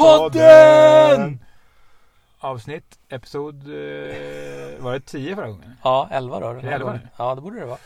[0.00, 1.44] Jättepodden!
[2.38, 5.76] Avsnitt, episod, eh, var det 10 förra gången?
[5.82, 6.52] Ja, 11 då.
[6.52, 7.00] det 11 nu?
[7.16, 7.78] Ja, det borde det vara.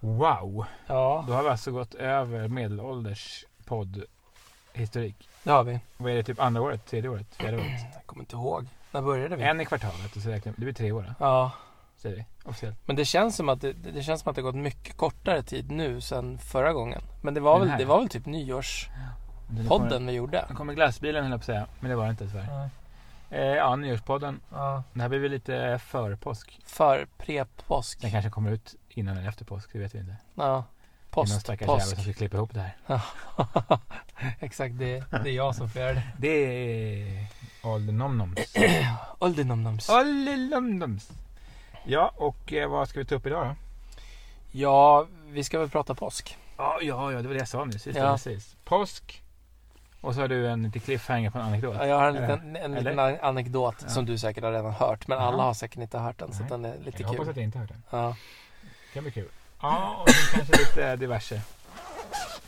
[0.00, 0.64] Wow!
[0.86, 5.28] Ja, Då har vi alltså gått över medelålders poddhistorik.
[5.42, 5.80] det har vi.
[5.96, 7.66] Vad är det, typ andra året, tredje året, fjärde året?
[7.94, 8.66] Jag kommer inte ihåg.
[8.90, 9.42] När började vi?
[9.44, 11.50] En i kvartalet och så räknar vi, det blir tre år då, Ja,
[11.96, 12.76] säger vi officiellt.
[12.86, 15.42] men det känns som att det, det känns som att det har gått mycket kortare
[15.42, 17.02] tid nu sen förra gången.
[17.22, 17.78] Men det var Den väl, här?
[17.78, 18.26] det var väl typ
[19.48, 20.46] nyårspodden vi gjorde.
[20.48, 22.70] Nu kommer glassbilen höll jag på att säga, men det var det inte tyvärr.
[23.30, 24.40] Eh, ja, nyårspodden.
[24.50, 24.82] Ja.
[24.92, 26.60] Det här blir väl lite för påsk.
[26.66, 28.00] För pre-påsk.
[28.00, 30.16] Den kanske kommer ut innan eller efter påsk, det vet vi inte.
[30.34, 30.64] Ja.
[31.10, 32.02] Det är någon stackars jävel som påsk.
[32.02, 33.00] ska klippa ihop det här.
[34.40, 36.02] Exakt, det, det är jag som får göra det.
[36.18, 37.26] Det är
[37.62, 38.38] Oldenomnoms.
[39.18, 39.88] Oldenomnoms.
[39.88, 41.10] Oldenomnoms.
[41.84, 43.54] Ja, och eh, vad ska vi ta upp idag då?
[44.52, 46.38] Ja, vi ska väl prata påsk.
[46.56, 47.66] Ja, ja, ja det var det jag sa.
[47.66, 48.12] Just det, Ja.
[48.12, 48.56] precis.
[48.64, 49.22] Påsk.
[50.06, 51.76] Och så har du en liten cliffhanger på en anekdot.
[51.78, 53.88] Ja, Jag har en liten, en liten an- anekdot Ja.
[53.88, 55.08] som du säkert har redan hört.
[55.08, 56.32] Men alla har säkert inte hört den.
[56.34, 56.48] Så Nej.
[56.50, 57.30] den är lite jag hoppas kul.
[57.30, 57.82] att jag inte har hört den.
[58.00, 58.16] Ja.
[58.62, 59.28] Det kan bli kul.
[59.62, 61.40] Ja, och kanske lite diverse.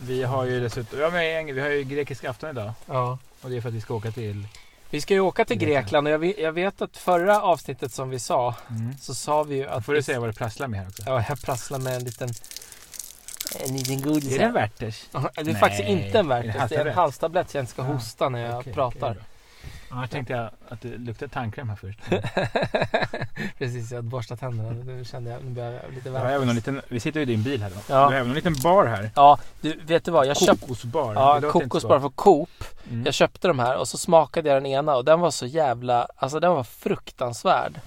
[0.01, 2.73] Vi har ju dessutom, ja, men vi har ju grekisk afton idag.
[2.87, 3.19] ja.
[3.43, 4.47] Och det är för att vi ska åka till...
[4.91, 6.07] Vi ska ju åka till Grekland.
[6.07, 8.97] Och jag vet, jag vet att förra avsnittet som vi sa Mm.
[8.99, 11.03] så sa vi ju att får du säga vad du prasslar med här också.
[11.07, 12.29] Ja, jag prasslar med en liten
[13.57, 14.35] en liten godis.
[14.35, 15.05] Är det en Werthers?
[15.13, 15.55] Det är Nej.
[15.55, 16.69] faktiskt inte en Werthers.
[16.69, 17.51] Det är en halstablett?
[17.51, 19.15] så jag inte ska hosta när jag Okej, pratar.
[19.15, 19.21] då.
[19.91, 21.99] Annars tänkte jag att det luktar tandkräm här först.
[23.59, 24.71] Precis, jag hade borstat tänderna.
[24.71, 27.43] Nu kände jag, nu börjar jag lite har även liten, vi sitter ju i din
[27.43, 27.77] bil här då.
[27.77, 28.09] Ja.
[28.09, 29.11] Vi har även en liten bar här.
[29.17, 30.27] Ja, du vet du vad?
[30.27, 31.15] Jag köpte Kokosbar.
[31.15, 32.65] ja, Det kokosbar från Coop.
[32.91, 33.05] Mm.
[33.05, 36.09] Jag köpte de här och så smakade jag den ena och den var så jävla,
[36.17, 37.81] alltså den var fruktansvärd.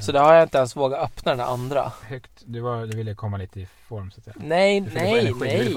[0.00, 1.92] Så då har jag inte ens vågat öppna den andra.
[2.02, 2.30] Högt.
[2.44, 4.36] Du, var, du ville komma lite i form så att säga.
[4.38, 5.24] Nej, Du nej.
[5.24, 5.34] Du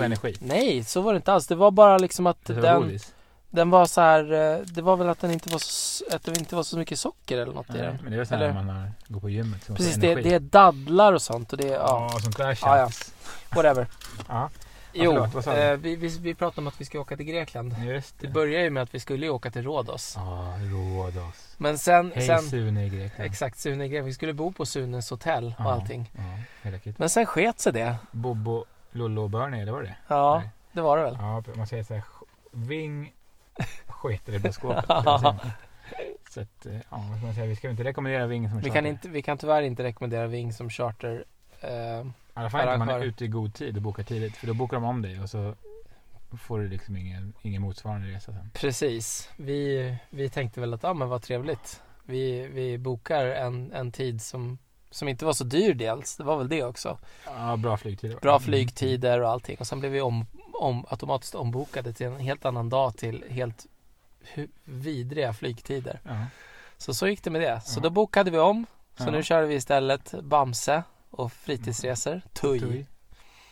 [0.08, 0.36] nej.
[0.40, 1.48] Nej, så var det inte alls.
[1.48, 3.14] Det var bara liksom att Det den, godis.
[3.58, 6.38] Den var så här, eh, det var väl att den inte var så, att det
[6.40, 7.98] inte var så mycket socker eller något i den.
[8.02, 9.64] men det är väl så när man har, går på gymmet.
[9.64, 12.58] så Precis, det, det är dadlar och sånt och det är, ja, Ja, sånt där
[12.62, 12.90] Ja, ja.
[12.90, 13.14] tjafs.
[13.56, 13.88] whatever.
[14.28, 14.50] Ja,
[14.94, 15.52] Jo, du?
[15.52, 17.76] eh, vi, vi, vi pratade om att vi ska åka till Grekland.
[17.86, 18.34] just Det det.
[18.34, 20.14] började ju med att vi skulle åka till Rhodos.
[20.18, 21.56] Ja, Rhodos.
[21.58, 23.30] Men sen, Hej sen Sune i Grekland.
[23.32, 26.12] exakt Sune i Grekland, vi skulle bo på Sunes hotell och Ja, allting.
[26.64, 27.00] Ja, kit.
[27.00, 27.96] Men sen sket sig det.
[28.12, 29.96] Bobo, Lollo och Bernie, det var det?
[30.08, 30.50] Ja, Nej.
[30.72, 31.18] det var det väl.
[31.20, 32.04] Ja, man säger så här.
[32.52, 33.14] Ving
[33.88, 34.74] skiter i säger
[35.24, 35.40] man?
[36.30, 37.46] så att, eh, ja, vad ska man säga?
[37.48, 38.74] Vi ska inte rekommendera Ving som Vi charter.
[38.82, 41.26] kan, inte, vi kan tyvärr inte rekommendera Ving som charter.
[41.62, 42.04] Eh, I
[42.34, 44.38] alla fall inte om man är ute i god tid och bokar tidigt.
[44.38, 45.54] För då bokar de om dig och så
[46.38, 48.50] får du liksom ingen, ingen motsvarande resa sen.
[48.54, 49.30] precis.
[49.38, 51.82] Vi, vi tänkte väl att, ja men vad trevligt.
[52.06, 54.58] Vi, vi bokar en, en tid som,
[54.90, 56.18] som inte var så dyr dels.
[56.18, 56.98] Det var väl det också.
[57.26, 58.20] Ja, bra flygtider.
[58.20, 59.58] Bra flygtider och allting.
[59.60, 60.26] Och sen blev vi om,
[60.60, 63.66] om, automatiskt ombokade till en helt annan dag till helt
[64.64, 66.00] vidriga flygtider.
[66.04, 66.26] Ja.
[66.78, 67.62] Så så gick det med det.
[67.62, 67.84] Så Ja.
[67.84, 68.66] då bokade vi om.
[68.98, 69.12] Så Ja.
[69.12, 72.22] nu kör vi istället Bamse och fritidsresor.
[72.34, 72.60] Tuj.
[72.60, 72.88] Tuj.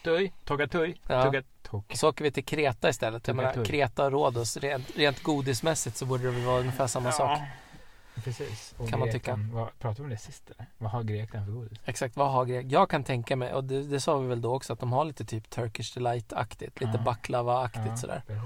[0.03, 0.33] Tuj.
[0.43, 1.01] Togga tuj.
[1.09, 1.23] Ja.
[1.23, 1.43] Tugga.
[1.69, 3.27] Och så åker vi till Kreta istället.
[3.27, 3.65] Jag Tugga menar.
[3.65, 7.39] Kreta och Rhodos, rent, rent godismässigt så borde det väl vara ungefär samma sak.
[8.23, 8.73] Precis.
[8.77, 10.65] Och Kan man Grekland, Vad, pratade vi om det sist eller?
[10.77, 11.79] Vad har Grekland för godis?
[11.85, 12.71] Exakt, vad har Grekland?
[12.71, 15.05] Jag kan tänka mig, och det, det sa vi väl då också, att de har
[15.05, 16.79] lite typ Turkish Delight-aktigt.
[16.79, 17.03] Lite Ja.
[17.03, 18.23] baklava-aktigt sådär.
[18.27, 18.43] precis.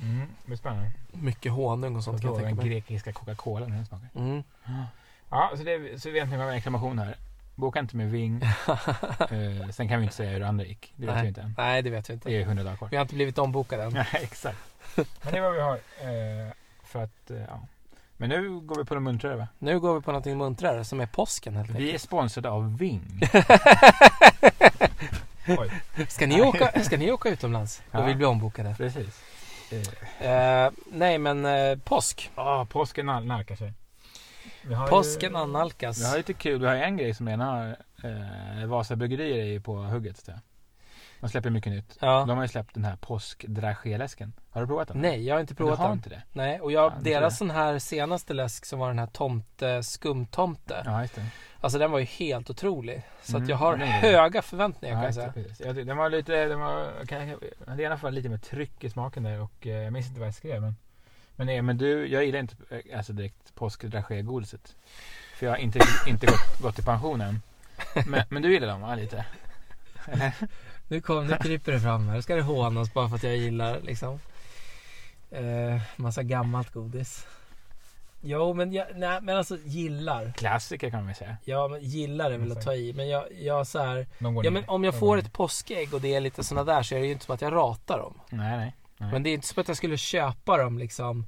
[0.00, 0.90] Mm, det blir spännande.
[1.12, 2.70] Mycket honung och sånt kan jag den tänka mig.
[2.70, 4.08] grekiska Coca-Cola den smakar.
[4.14, 4.42] Mm.
[5.30, 7.16] Ja, så, det, så vi egentligen har en reklamation här.
[7.54, 8.42] Boka inte med Ving.
[9.30, 10.92] eh, sen kan vi inte säga hur det andra gick.
[10.96, 11.22] Det vet Nej.
[11.22, 11.54] vi inte än.
[11.58, 12.30] Nej, det vet vi Det inte.
[12.32, 12.88] är hundra dagar kvar.
[12.88, 13.92] Vi har inte blivit ombokade än.
[13.92, 14.58] Nej, exakt.
[14.96, 15.74] Men det är vad vi har.
[15.74, 17.60] Eh, för att, eh, ja.
[18.22, 19.48] Men nu går vi på det muntrare va?
[19.58, 22.02] Nu går vi på någonting muntrare som är påsken helt Vi är enkelt.
[22.02, 23.20] sponsrade av Ving.
[25.48, 25.70] Oj,
[26.08, 28.04] Ska ni åka, ska ni åka utomlands och Ja.
[28.06, 28.74] vill bli ombokade?
[28.78, 29.22] precis.
[29.72, 32.30] Eh, Eh, nej, men eh, påsk.
[32.34, 33.72] ah, påsken nal- nalkar sig.
[34.88, 36.00] Påsken ju, annalkas.
[36.00, 36.60] Vi har lite kul.
[36.60, 37.76] Vi har en grej som redan har
[38.60, 40.16] eh, Vasa bryggerier är på hugget.
[40.24, 40.32] Så.
[41.22, 41.96] De släpper mycket nytt.
[42.00, 42.24] Ja.
[42.28, 44.32] De har ju släppt den här påskdrageläsken.
[44.50, 45.00] Har du provat den?
[45.00, 45.96] Nej, jag har inte du provat har den.
[45.96, 46.22] inte det?
[46.32, 50.82] Nej, och jag, det deras sån här senaste läsk som var den här tomte, skumtomte.
[50.84, 51.26] Ja, just det.
[51.60, 53.02] Alltså den var ju helt otrolig.
[53.22, 54.08] Så Mm, att jag har ja, den är det.
[54.18, 55.74] höga förväntningar Ja, kan jag just säga.
[55.76, 58.36] Ja, den var lite, den var, kan jag, jag hade i alla fall lite mer
[58.38, 60.74] tryck i smaken där och eh, jag minns inte vad jag skrev men
[61.36, 64.76] Men, nej, men du, jag gillar inte eh, alltså direkt påskdragégodiset.
[65.36, 67.42] För jag har inte, inte gått, gått i pension än.
[68.06, 69.24] Men, men du gillar dem va, lite?
[70.06, 70.32] Eller?
[70.92, 72.16] Nu, kom, nu kryper det fram här.
[72.16, 74.20] Nu ska det hånas bara för att jag gillar liksom
[75.30, 77.26] eh, massa gammalt godis.
[78.20, 80.32] Jo men jag, nej men alltså gillar.
[80.32, 81.36] Klassiker kan man säga.
[81.44, 82.92] Ja men gillar är väl att ta i.
[82.92, 86.20] Men jag, jag så här, ja men om jag får ett påskägg och det är
[86.20, 88.20] lite sådana där så är det ju inte som att jag ratar dem.
[88.30, 88.74] Nej, nej.
[88.96, 89.12] nej.
[89.12, 91.26] Men det är inte som att jag skulle köpa dem liksom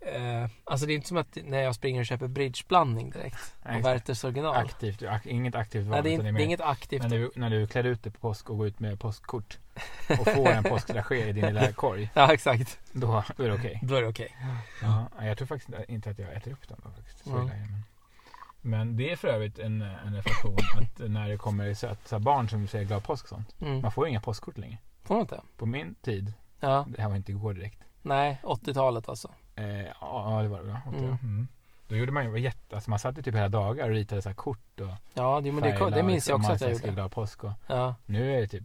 [0.00, 3.54] Eh, alltså det är inte som att när jag springer och köper bridgeblandning direkt.
[3.64, 4.56] Nej, Och Werthers original.
[4.56, 5.90] aktivt, ak- inget aktivt val.
[5.90, 7.02] Nej, det är, mer det är inget aktivt.
[7.02, 9.58] när, du, när du klär ut dig på påsk och går ut med påskkort
[10.20, 12.10] och får en påskdragé i din lilla korg.
[12.14, 12.78] Ja, exakt.
[12.92, 13.80] Då, då är det okej.
[13.82, 14.36] Då är det okej.
[14.82, 17.24] Ja, jag tror faktiskt inte att jag äter upp dem då, faktiskt.
[17.24, 17.46] Så Mm.
[17.48, 17.82] det, men.
[18.60, 22.68] men det är för övrigt en, en reflektion att när det kommer söta barn som
[22.68, 23.54] säger glad påsk och sånt.
[23.60, 23.80] Mm.
[23.80, 24.78] Man får ju inga påskkort längre.
[25.04, 25.40] Får man inte?
[25.56, 26.86] På min tid, Ja.
[26.88, 27.78] det här var inte igår direkt.
[28.02, 29.30] Nej, 80-talet alltså.
[29.56, 30.68] Eh, ja, det var det.
[30.86, 31.04] Ja, Mm.
[31.22, 31.48] mm.
[31.88, 34.34] Då gjorde man ju jätte, alltså man satt ju typ hela dagar och ritade så
[34.34, 36.88] kort och Ja, det, men det, det minns jag också man att jag gjorde.
[36.92, 38.64] glad påsk och Ja, nu är det typ,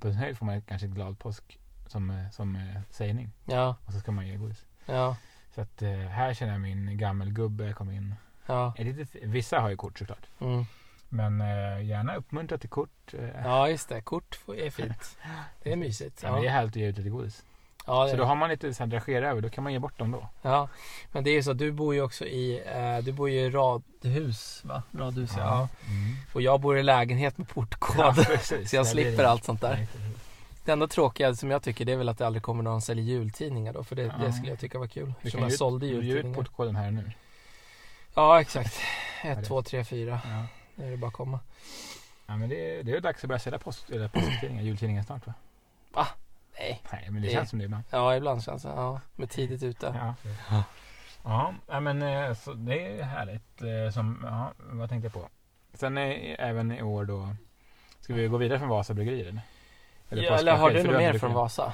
[0.00, 3.92] på sin höjd får man kanske glad påsk som, eh, som eh, sägning ja, och
[3.92, 4.64] så ska man ge godis.
[4.86, 5.16] ja,
[5.54, 8.14] Så att eh, här känner jag min gammelgubbe kom in.
[8.46, 8.74] ja.
[9.22, 10.26] Vissa har ju kort såklart.
[10.40, 10.64] Mm.
[11.08, 13.14] Men eh, gärna uppmuntra till kort.
[13.44, 14.00] Ja, just det.
[14.00, 15.16] Kort är fint.
[15.62, 16.22] Det är mysigt.
[16.22, 16.32] ja.
[16.32, 17.44] men det är härligt att ge ut lite godis.
[17.84, 19.98] Ja, Så då har man lite så här dragera över, då kan man ge bort
[19.98, 20.28] dem då.
[20.42, 20.68] ja.
[21.12, 23.40] Men det är ju så att du bor ju också i, eh, du bor ju
[23.40, 24.82] i radhus va?
[24.98, 25.68] Radhus ja.
[25.86, 26.16] Mm.
[26.34, 27.96] Och jag bor i lägenhet med portkod.
[27.98, 28.70] Ja, precis.
[28.70, 29.28] så jag slipper det.
[29.30, 29.86] allt sånt där.
[30.64, 33.04] Det enda tråkiga som jag tycker det är väl att det aldrig kommer någon säljer
[33.04, 33.84] jultidningar då.
[33.84, 34.12] För det, Ja.
[34.26, 35.12] det skulle jag tycka var kul.
[35.22, 36.36] Du kan jag ju sålde ut- du ut jultidningar.
[36.36, 37.12] portkoden här nu.
[38.14, 38.80] Ja, exakt.
[39.22, 39.44] är 1, det?
[39.44, 40.20] 2, 3, 4.
[40.24, 40.44] Ja.
[40.74, 41.40] Nu är det bara att komma.
[42.26, 45.26] Ja men det, är- det är dags att börja sälja post, eller påsktidningar, jultidningar snart
[45.26, 45.34] va?
[46.68, 46.82] Nej.
[46.92, 47.84] Nej men det, Det- känns som det ibland.
[47.90, 48.68] Ja, ibland känns det.
[48.68, 50.14] Ja, med tidigt ute.
[50.50, 50.64] Ja.
[51.24, 51.54] Ja.
[51.68, 53.62] Ja, men eh, så det är härligt.
[53.62, 55.28] eh, Som, ja, vad tänkte jag på?
[55.74, 57.28] Sen är, även i år då,
[58.00, 59.42] ska vi gå vidare från Vasa bryggerier eller?
[60.22, 61.32] Ja, eller har du något mer från.
[61.32, 61.72] Vasa?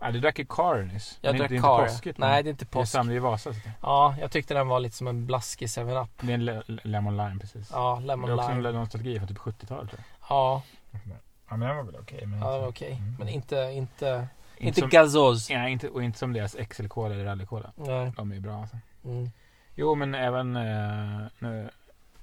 [0.00, 1.18] Ja, du drack ju Car nyss.
[1.20, 2.18] Jag Men drack det är inte påskigt.
[2.18, 2.92] Nej, det är inte Det är påsk.
[2.92, 3.52] samma i Vasa.
[3.52, 3.72] Så det.
[3.82, 6.10] Ja, jag tyckte den var lite som en blaskig 7-Up.
[6.20, 7.70] det är en le- lemon lime precis.
[7.72, 8.68] Ja, det lemon är också lime.
[8.68, 11.00] en nostalgi från typ 70-talet tror Ja, jag.
[11.48, 12.26] Ja men den var väl okej.
[12.26, 12.92] men ja, inte- okej.
[12.92, 13.14] Mm.
[13.18, 14.28] Men inte, inte, inte,
[14.66, 15.50] inte som, gazoz.
[15.50, 17.72] ja, inte, och inte som deras XL-cola eller rally-cola.
[17.76, 18.12] Nej.
[18.16, 18.76] De är ju bra alltså.
[19.04, 19.30] Mm.
[19.74, 21.70] Jo men även eh, nu,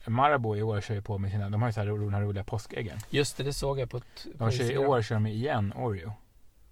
[0.08, 2.22] Marabou i år kör ju på med sina, de har ju så här de här
[2.22, 2.98] roliga påskäggen.
[3.10, 4.28] Just det, det såg jag på ett...
[4.38, 6.14] på De kör i år kör de igen Oreo.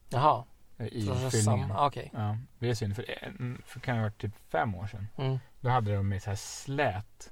[0.10, 0.44] Jaha.
[0.78, 1.68] eh, I Så fyllningen.
[1.68, 2.12] samma- Okej.
[2.14, 5.08] Ja, det är synd för, en- för kan det ha varit typ fem år sedan.
[5.18, 5.40] Mm.
[5.60, 7.32] Då hade de med så här slät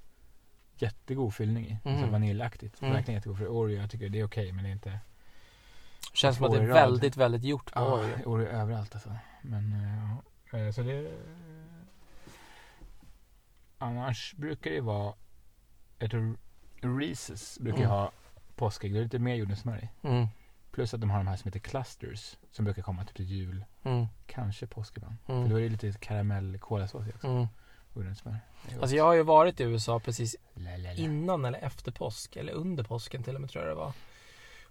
[0.78, 1.78] jättegod fyllning i.
[1.90, 2.02] Mhm.
[2.02, 2.82] Så vaniljaktigt.
[2.82, 2.94] Mm.
[2.94, 3.80] Verkligen jättegod för Oreo.
[3.82, 5.00] Jag tycker det är okej men det är inte
[6.14, 8.26] Känns som att det är väldigt, väldigt gjort på Ja, Oreo.
[8.26, 9.16] Oreo överallt alltså.
[9.42, 10.16] Men eh,
[10.52, 10.58] ja.
[10.60, 11.12] Eh, så det
[13.78, 15.14] Annars brukar det vara
[16.00, 16.38] jag tror
[16.82, 17.90] Reese's brukar Mm.
[17.90, 18.12] ha
[18.56, 18.94] påskägg.
[18.94, 20.08] Det är lite mer jordnötssmör i.
[20.08, 20.28] Mm.
[20.72, 22.38] Plus att de har de här som heter clusters.
[22.52, 23.66] Som brukar komma typ till jul.
[23.84, 24.06] Mm.
[24.28, 25.16] Kanske påsk ibland.
[25.28, 25.44] Mm.
[25.44, 27.28] För då är det lite karamell kolasås i också.
[27.28, 27.48] Mm.
[27.96, 28.38] Jordnötssmör.
[28.70, 30.92] Är Alltså jag har ju varit i USA precis La, la, la.
[30.92, 32.36] innan eller efter påsk.
[32.36, 33.94] Eller under påsken till och med tror jag det var.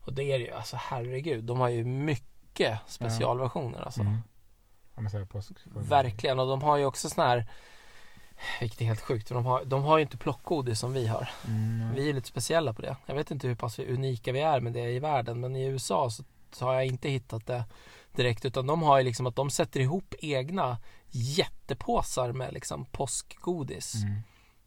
[0.05, 1.45] Och det är ju, alltså herregud.
[1.45, 4.01] De har ju mycket specialversioner alltså.
[4.01, 4.19] Mm.
[4.95, 5.53] Ja, här påsk.
[5.65, 6.39] Verkligen.
[6.39, 7.47] Och de har ju också sån här
[8.61, 9.29] vilket är helt sjukt.
[9.29, 11.29] För de har, de har ju inte plockgodis som vi har.
[11.47, 11.95] Mm.
[11.95, 12.97] Vi är lite speciella på det.
[13.07, 15.41] Jag vet inte hur pass unika vi är med det i världen.
[15.41, 17.65] Men i USA så, så har jag inte hittat det
[18.13, 18.45] direkt.
[18.45, 20.79] Utan de har ju liksom att de sätter ihop egna
[21.11, 23.95] jättepåsar med liksom påskgodis.
[23.95, 24.21] Mm.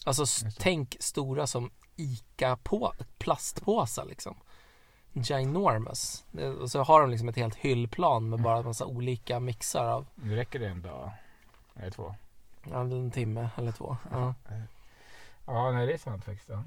[0.06, 0.52] Alltså det.
[0.60, 4.36] tänk stora som ICA på, plastpåsar liksom.
[5.14, 6.24] Ginormous.
[6.62, 10.06] Och så har de liksom ett helt hyllplan med bara en massa olika mixar av
[10.16, 11.12] Det räcker det en dag.
[11.76, 12.16] Eller två.
[12.72, 13.98] ja, en timme eller två.
[14.12, 14.34] Ja.
[15.46, 16.50] Ja, nej det är sant faktiskt.
[16.50, 16.64] Ja.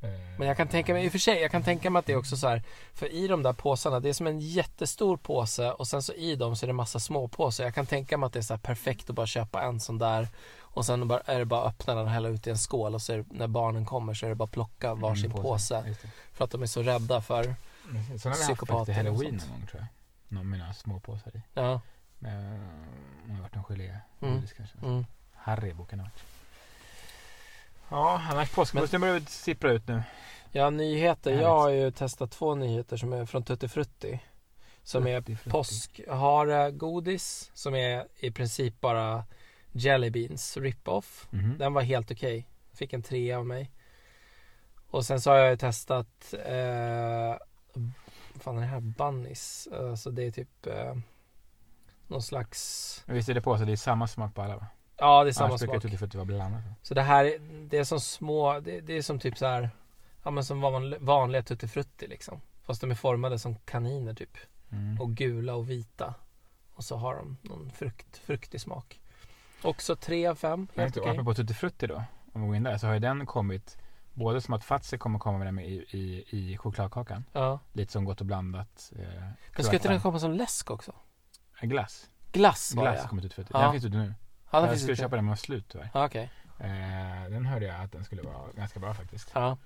[0.00, 2.06] Eh, Men jag kan tänka mig, i och för sig, jag kan tänka mig att
[2.06, 2.62] det är också så här.
[2.94, 6.36] För i de där påsarna, det är som en jättestor påse och sen så i
[6.36, 7.64] dem så är det massa små påsar.
[7.64, 9.98] Jag kan tänka mig att det är så här perfekt att bara köpa en sån
[9.98, 10.28] där
[10.70, 12.94] och sen bara, är det bara att öppna den och hälla ut i en skål
[12.94, 15.42] och så är det, när barnen kommer så är det bara att plocka varsin Mm,
[15.42, 15.82] påse.
[15.82, 15.94] Det.
[16.32, 17.54] För att de är så rädda för,
[17.92, 18.22] Precis.
[18.22, 19.86] Sådana har vi haft halloween någon gång tror jag.
[20.28, 21.42] Någon några små påsar i.
[21.54, 21.72] ja.
[21.72, 21.80] Eh,
[23.26, 23.96] det har varit någon gelé.
[24.20, 24.42] Mm.
[24.56, 24.78] kanske.
[24.82, 25.06] Mm.
[25.34, 26.22] Haribo kan det ha varit.
[27.90, 30.02] Ja, annars påskbussen börjar sippra ut nu.
[30.52, 31.32] Ja, nyheter.
[31.42, 34.20] Jag har ju testat två nyheter som är från Tutti Frutti.
[34.82, 35.50] Som är Frutti, frutti.
[35.50, 39.24] påskhare godis som är i princip bara
[39.72, 41.26] Jelly Beans rip-off.
[41.30, 41.58] Mhm.
[41.58, 42.48] Den var helt okej.
[42.72, 43.70] Fick en trea av mig.
[44.90, 47.36] Och sen så har jag ju testat eh,
[48.32, 48.80] vad fan är det här?
[48.80, 49.68] Bunnies.
[49.72, 50.94] Alltså det är typ eh,
[52.06, 54.66] någon slags Men Visst är det på så det är samma smak på alla va?
[54.96, 55.82] Ja det är samma Annars brukar smak.
[55.82, 56.62] Tutti Frutti vara blandat.
[56.82, 59.70] Så det här är- det är som små Det, det är som typ så här
[60.24, 62.40] Ja men som van, vanliga Tutti Frutti liksom.
[62.62, 64.36] Fast de är formade som kaniner typ.
[64.70, 65.00] Mm.
[65.00, 66.14] Och gula och vita.
[66.74, 69.00] Och så har de någon frukt, fruktig smak.
[69.62, 70.68] Också tre av fem.
[70.74, 71.12] Men Helt inte, okej.
[71.12, 73.78] apropå Tutti Frutti då, om vi går in där, så har ju den kommit
[74.14, 77.58] både som att Fazer kommer komma med den i, i, i chokladkakan, Ja.
[77.72, 78.92] lite som gott och blandat.
[78.98, 79.04] Eh,
[79.56, 80.92] Men ska inte den komma som läsk också?
[81.60, 82.10] glass.
[82.32, 83.08] Glass var Glass jag.
[83.08, 83.58] kommit ut för Ja.
[83.62, 84.14] Den finns ute nu.
[84.50, 85.90] Ja, den jag skulle köpa den men var slut tyvärr.
[85.94, 86.30] Ja, okej.
[86.58, 89.30] Eh, den hörde jag att den skulle vara ganska bra faktiskt.
[89.34, 89.56] Ja.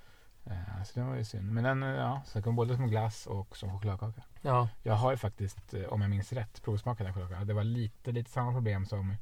[0.46, 1.52] Eh, så det var ju synd.
[1.52, 4.22] Men den, eh, ja, så den kom både som glass och som chokladkaka.
[4.42, 4.68] Ja.
[4.82, 7.46] Jag har ju faktiskt, eh, om jag minns rätt, provsmakat den chokladkakan.
[7.46, 9.16] Det var lite, lite samma problem som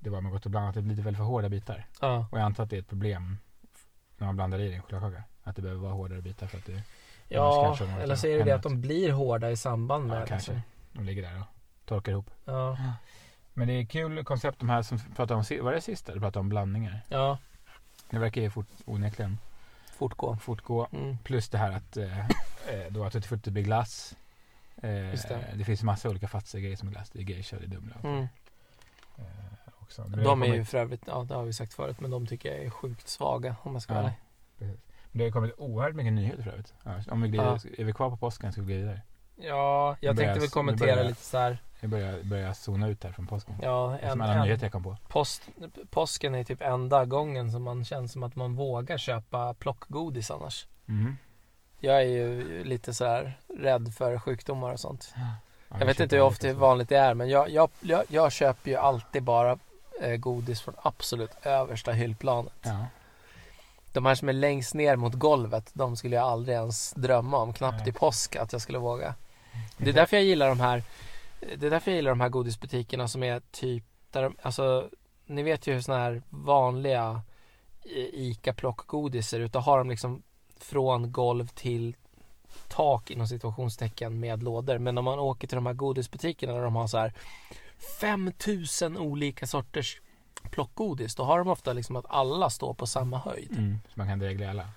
[0.00, 0.74] det var med Gott och blandat.
[0.74, 1.86] Det lite väl för hårda bitar.
[2.00, 2.26] Ja.
[2.30, 3.38] Och jag antar att det är ett problem
[4.18, 5.22] när man blandar i en chokladkaka.
[5.42, 6.82] Att det behöver vara hårdare bitar för att det,
[7.28, 10.52] Ja, eller så är det det att de blir hårda i samband med Ja, kanske.
[10.52, 10.62] liksom.
[10.92, 11.46] de ligger där och
[11.84, 12.30] torkar ihop.
[12.44, 12.78] Ja.
[13.54, 16.14] Men det är kul koncept de här som pratade om, var det sista?
[16.14, 17.00] Du pratade om blandningar.
[17.08, 17.38] Ja,
[18.10, 19.38] Det verkar ju fort, onekligen
[19.98, 20.36] fortgå.
[20.36, 20.88] fortgå.
[20.92, 21.18] Mm.
[21.18, 22.26] Plus det här att eh, eh,
[22.90, 23.12] då att
[23.44, 24.16] det blir glass.
[24.76, 24.90] Eh,
[25.28, 25.44] det.
[25.54, 25.64] det.
[25.64, 27.10] finns massa olika fatsiga grejer som är glass.
[27.10, 28.26] Det är geisha, det är Dumle och Mm.
[29.90, 30.04] Också.
[30.16, 32.54] Men De är ju för övrigt, ja det har vi sagt förut, men de tycker
[32.54, 34.12] jag är sjukt svaga om jag ska vara
[34.58, 34.64] Ja.
[34.66, 34.78] ärlig.
[35.12, 36.74] Det har kommit oerhört mycket nyheter för övrigt.
[36.84, 37.58] Ja, om vi glider, Ja.
[37.78, 39.00] Är vi kvar på påsken ska vi glida vidare.
[39.36, 41.58] Ja, jag börjar- tänkte väl kommentera börjar- lite så här.
[41.80, 43.54] Jag börjar, börjar zona ut här från påsken.
[43.62, 44.96] Ja, som en, alla en, nyheter jag kom på.
[45.08, 45.42] post,
[45.90, 50.66] påsken är typ enda gången som man känner som att man vågar köpa plockgodis annars.
[50.86, 51.16] Mhm.
[51.80, 55.14] Jag är ju lite så här rädd för sjukdomar och sånt.
[55.16, 55.22] Ja,
[55.68, 58.70] Jag vet köper inte hur ofta vanligt det är men jag, jag, jag, jag köper
[58.70, 59.58] ju alltid bara
[60.16, 62.52] godis från absolut översta hyllplanet.
[62.62, 62.86] Ja.
[63.92, 67.52] De här som är längst ner mot golvet, de skulle jag aldrig ens drömma om,
[67.52, 69.14] knappt i påsk att jag skulle våga.
[69.76, 70.82] Det är därför jag gillar de här
[71.56, 74.88] Det är därför jag gillar de här godisbutikerna som är typ där de, alltså
[75.26, 77.22] Ni vet ju hur såna här vanliga
[77.82, 79.52] eh, ICA plockgodis ser ut.
[79.52, 80.22] Då har de liksom
[80.58, 81.96] från golv till
[82.68, 84.78] tak inom situationstecken med lådor.
[84.78, 87.12] Men om man åker till de här godisbutikerna där de har så här
[88.00, 90.00] 5000 olika sorters
[90.50, 91.14] plockgodis.
[91.14, 93.52] Då har de ofta liksom att alla står på samma höjd.
[93.52, 93.80] Mm.
[93.88, 94.68] Så man kan dregla alla.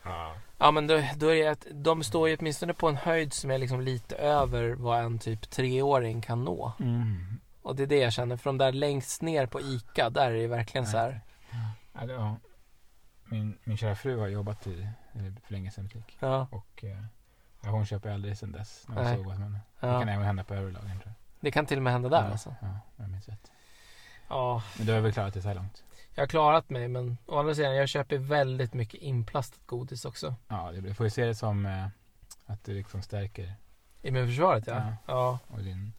[0.57, 3.51] Ja men då, då är det att de står ju åtminstone på en höjd som
[3.51, 6.71] är liksom lite över vad en typ treåring kan nå.
[6.79, 7.39] Mm.
[7.61, 10.35] Och det är det jag känner, för de där längst ner på ICA, där är
[10.35, 11.21] det verkligen så här.
[11.93, 12.35] Ja, det, ja.
[13.25, 16.17] Min, min kära fru har jobbat i, för länge sedan butik.
[16.19, 17.03] Ja, Och eh,
[17.61, 18.85] ja, hon köper aldrig sedan dess.
[18.87, 19.15] När hon Nej.
[19.15, 19.59] såg vad som hände.
[19.79, 20.13] Det kan ja.
[20.13, 21.22] även hända på överlagen tror jag.
[21.43, 22.55] Det kan till och med hända där ja, alltså.
[22.61, 23.51] Ja, jag minns rätt.
[24.27, 25.83] Ja, Men du har väl klarat det så här långt?
[26.15, 30.35] jag har klarat mig men å andra sidan, jag köper väldigt mycket inplastat godis också.
[30.47, 31.87] Ja, det får ju se det som eh,
[32.45, 33.53] att det liksom stärker
[34.01, 34.73] Immunförsvaret ja.
[34.75, 34.95] Ja.
[35.07, 35.93] Ja, och din...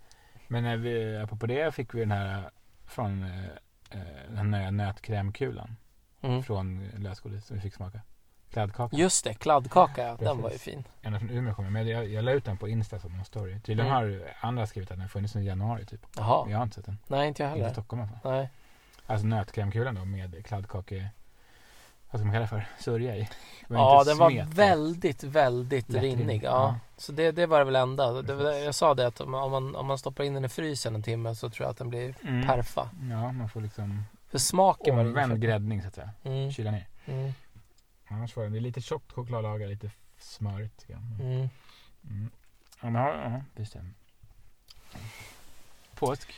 [0.48, 2.44] Men när vi, apropå det fick vi den här eh,
[2.84, 3.44] från eh,
[3.90, 5.76] eh, den här nötkrämkulan
[6.20, 6.42] mm.
[6.42, 8.00] från lösgodis som vi fick smaka.
[8.54, 8.96] Kladdkaka.
[8.96, 10.84] Just det, kladdkaka ja, den var ju fin.
[11.02, 13.60] En från Umeå kommer men jag, jag la ut den på Insta som en story.
[13.60, 14.20] Tydligen Mm.
[14.20, 16.00] har andra skrivit att den funnits sedan januari typ.
[16.16, 16.98] Jaha, Jag har inte sett den.
[17.06, 17.72] nej inte jag Inte i heller.
[17.74, 18.32] Stockholm i alla fall.
[18.32, 18.48] Nej.
[19.06, 21.08] Alltså nötkrämkulan då med kladdkake...
[22.10, 22.66] Vad ska man kalla det för?
[22.78, 23.28] Sörja i.
[23.68, 26.42] Var Ja, inte den var smet, väldigt, väldigt Lättrinnig, rinnig.
[26.44, 26.50] Ja.
[26.50, 26.74] ja.
[26.96, 28.22] Så det, det var det väl enda.
[28.22, 30.94] Det, var- jag sa det att om man, om man, stoppar in den i frysen
[30.94, 32.46] en timme så tror jag att den blir Mm.
[32.46, 32.88] perfa.
[33.10, 36.10] Ja, man får liksom För smaken var det omvänd gräddning så att säga.
[36.24, 36.86] Mm, Kyla ner.
[37.06, 37.32] mm,
[38.08, 41.48] Annars får den, det är lite tjockt chokladlager, lite smörigt mm.
[42.04, 42.30] Mm.
[42.80, 43.84] Ja, men, ja, ja, visst det.
[45.94, 46.34] Påsk.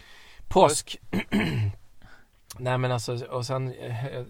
[0.49, 1.01] Påsk.
[2.59, 4.25] Nej men alltså, och sen, eh, eh,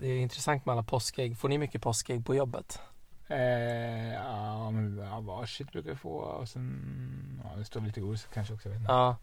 [0.00, 1.38] det är intressant med alla påskägg.
[1.38, 2.80] Får ni mycket påskägg på jobbet?
[3.28, 8.28] Eh, ja, men ja, varsitt brukar vi få och sen, ja det står lite godis
[8.34, 8.68] kanske också.
[8.68, 8.92] Vet inte.
[8.92, 9.16] Ja,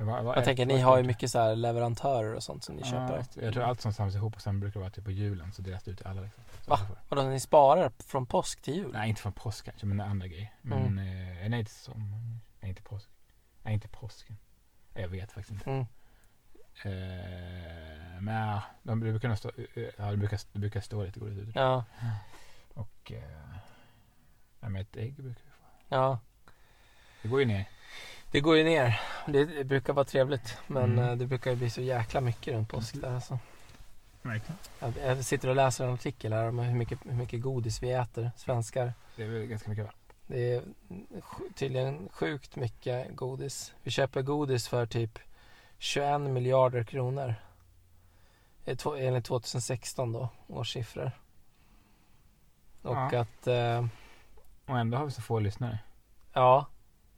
[0.00, 2.82] Vad- vad- jag tänker ni har ju mycket så här leverantörer och sånt som ni
[2.84, 3.24] Ja, köper.
[3.44, 5.62] jag tror allt som samlas ihop och sen brukar det vara typ på julen så
[5.62, 6.20] delas det ut till alla.
[6.20, 6.42] Liksom.
[6.64, 6.78] Så Va?
[7.08, 8.90] Vadå, ni sparar från påsk till jul?
[8.92, 10.52] Nej, inte från påsk kanske, men andra grejer.
[10.62, 11.38] Men Mm.
[11.42, 12.10] eh, nej, inte som,
[12.60, 13.08] nej, inte påsk.
[13.62, 14.36] Nej, inte påsken.
[14.94, 15.70] Jag vet faktiskt inte.
[15.70, 15.86] Mm.
[16.84, 21.38] Eh, men ja, de brukar stå, eh, ja, det brukar, det brukar stå lite godis
[21.38, 21.58] ute.
[21.58, 21.84] Ja,
[22.74, 23.22] Och eh,
[24.60, 25.66] ja, men ett ägg brukar vi få.
[25.88, 26.18] ja.
[27.22, 27.64] Det går ju ner.
[28.30, 29.00] Det går ju ner.
[29.26, 30.58] Det, brukar vara trevligt.
[30.66, 30.98] Men Mm.
[31.08, 33.38] eh, det brukar ju bli så jäkla mycket runt påsk där alltså.
[34.22, 34.58] Verkligen.
[35.06, 38.30] Jag, sitter och läser en artikel här om hur mycket, hur mycket godis vi äter,
[38.36, 38.92] svenskar.
[39.16, 39.90] Det är väl ganska mycket va?
[40.26, 40.62] Det är
[41.54, 43.72] tydligen sjukt mycket godis.
[43.82, 45.18] Vi köper godis för typ
[45.78, 47.34] 21 miljarder kronor.
[48.76, 51.10] Två- Enligt 2016 då, årssiffror.
[52.82, 53.20] Och Ja.
[53.20, 53.86] att, eh,
[54.66, 55.78] Och ändå har vi så få lyssnare.
[56.32, 56.66] ja,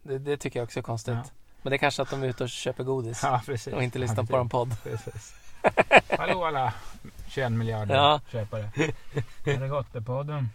[0.03, 1.15] det, det tycker jag också är konstigt.
[1.15, 1.25] Ja.
[1.63, 3.75] Men det är kanske att de är ute och köper godis Ja, precis.
[3.75, 4.77] och inte lyssnar på vår podd.
[4.83, 5.35] Precis.
[6.19, 6.73] Hallå alla
[7.29, 8.21] 21 miljarder Ja.
[8.33, 8.71] köpare.
[9.47, 10.49] Är det gott det podden?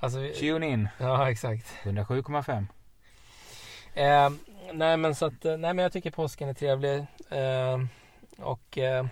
[0.00, 0.88] Alltså, vi, Tune in.
[0.98, 1.66] ja, exakt.
[1.82, 2.66] 107,5.
[3.94, 4.30] Eh,
[4.72, 7.06] nej men så att, nej men jag tycker påsken är trevlig.
[7.30, 7.78] Eh,
[8.46, 9.06] och eh,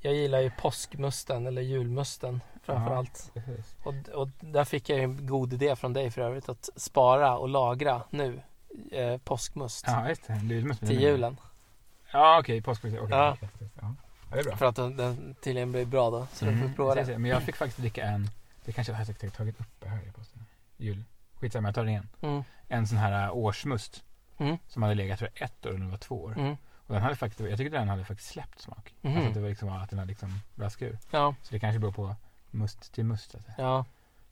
[0.00, 3.30] jag gillar ju påskmusten eller julmusten framförallt.
[3.34, 3.76] Precis.
[3.82, 7.48] Och, och där fick jag en god idé från dig för övrigt att spara och
[7.48, 8.42] lagra nu
[8.92, 10.34] eh, påskmust Ja, just det.
[10.42, 10.80] Julmust.
[10.80, 11.36] till julen.
[12.12, 12.96] Ja okej, påskmust.
[12.96, 13.08] Okej.
[13.10, 13.36] Ja.
[13.40, 13.48] Ja.
[13.80, 13.94] ja,
[14.32, 14.56] det är bra.
[14.56, 16.26] För att den, den tydligen blir bra då.
[16.32, 17.18] Så du Mm, får prova det.
[17.18, 18.30] Men jag fick faktiskt dricka en,
[18.64, 20.44] det kanske jag har tagit upp här i posten.
[20.76, 21.04] Jul.
[21.34, 22.08] Skitsamma, jag tar den igen.
[22.20, 22.42] Mm.
[22.68, 24.04] En sån här äh, årsmust.
[24.38, 24.56] Mm.
[24.68, 26.32] Som hade legat jag ett år och nu var två år.
[26.38, 26.56] Mm.
[26.86, 28.94] Och den hade faktiskt, jag tyckte den hade faktiskt släppt smak.
[29.00, 29.12] Mhm.
[29.16, 30.40] Alltså att det var liksom att den hade liksom
[30.80, 30.98] ur.
[31.10, 32.16] Ja, Så det kanske beror på
[32.52, 33.34] must till must.
[33.34, 33.52] Alltså.
[33.58, 33.84] ja.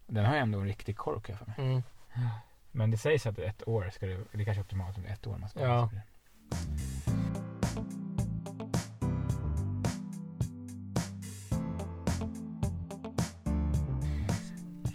[0.07, 1.55] Den har ju ändå en riktig kork här för mig.
[1.59, 1.83] Mm.
[2.71, 5.27] Men det sägs att ett år ska det, det är kanske är optimalt om ett
[5.27, 5.91] år man ska Ja.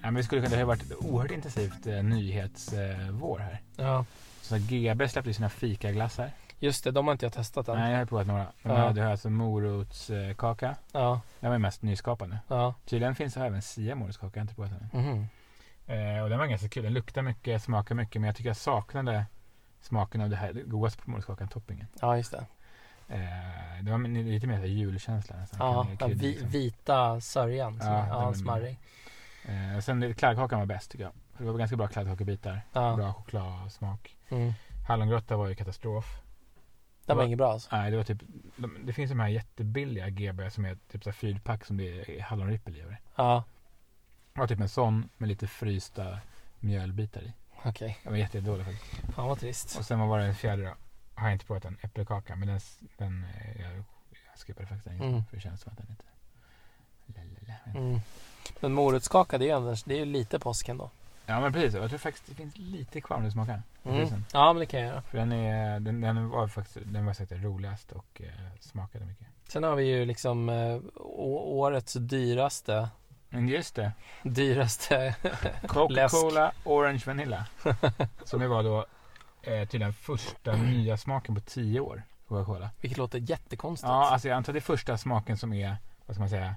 [0.05, 3.62] Ja, men vi skulle kunna, det har varit ett oerhört intensivt eh, nyhetsvår här.
[3.75, 4.05] ja.
[4.41, 6.32] Så GB släppte sina fikaglassar.
[6.60, 7.78] Just det, de har inte jag testat än.
[7.78, 8.44] Nej, jag har provat några.
[8.64, 8.76] De Ja.
[8.76, 10.76] hade alltså morotskaka.
[10.92, 12.40] Ja, Den var ju mest nyskapande.
[12.48, 12.74] ja.
[12.86, 15.02] Tydligen finns det även sia morotskaka, jag har inte provat den.
[15.04, 15.28] Mhm.
[15.88, 16.84] Eh, och den var ganska kul.
[16.84, 18.22] Den luktar mycket, smakar mycket.
[18.22, 19.26] Men jag tycker jag saknade
[19.82, 21.88] smaken av det här godaste på morotskakan, toppingen.
[22.02, 22.46] Ja, just det.
[23.10, 25.60] Eh, det var lite mer här julkänsla nästan.
[25.60, 26.50] Ja, krydd, vi, liksom.
[26.50, 27.80] vita sörjan.
[27.80, 28.80] Som, Ja, ja, den smarrig.
[29.46, 31.14] Eh, sen kladdkakan var bäst tycker jag.
[31.38, 32.62] Det var ganska bra kladdkakebitar.
[32.74, 32.96] Ja.
[32.96, 34.16] Bra chokladsmak.
[34.30, 34.54] Mm.
[34.88, 36.22] Hallongrotta var ju katastrof.
[37.06, 37.76] Den var Va- inget bra alltså.
[37.76, 38.22] Nej, det var typ,
[38.56, 42.18] de, det finns de här jättebilliga GB som är typ så här fyrpack som det
[42.18, 42.84] är hallonrippel i.
[43.16, 43.44] Ja,
[44.34, 46.20] Det var typ en sån med lite frysta
[46.60, 47.34] mjölbitar i.
[47.64, 48.00] okej.
[48.04, 49.14] Den var jätte- jättedålig faktiskt.
[49.16, 49.78] Fan vad trist.
[49.80, 50.74] Och sen var det en fjärde då?
[51.16, 52.60] Har jag inte provat en äppelkaka men den,
[52.98, 53.84] den eh, jag, jag
[54.46, 55.26] skippade faktiskt den Mm.
[55.26, 56.04] för det känns som att den inte
[57.08, 57.60] Lalala.
[57.88, 58.00] Mm.
[58.60, 60.90] Men morotskaka, det är ju annars, det är ju lite påsk ändå.
[61.25, 63.61] Ja men precis, jag tror faktiskt det finns lite kvar om det smakar.
[63.83, 64.07] Mm.
[64.33, 65.01] Ja, men det kan jag göra.
[65.01, 69.27] För den, är, den, den var faktiskt den var säkert roligast och eh, smakade mycket.
[69.48, 72.90] Sen har vi ju liksom eh, å- årets dyraste,
[73.29, 73.92] Men just det,
[74.24, 75.16] dyraste.
[75.68, 77.46] Coca-Cola Orange Vanilla.
[78.24, 78.85] som ju var då
[79.42, 82.03] eh, tydligen första nya smaken på 10 år.
[82.27, 82.70] Coca-Cola.
[82.81, 83.88] Vilket låter jättekonstigt.
[83.90, 86.55] Ja, alltså jag antar det är första smaken som är, vad ska man säga,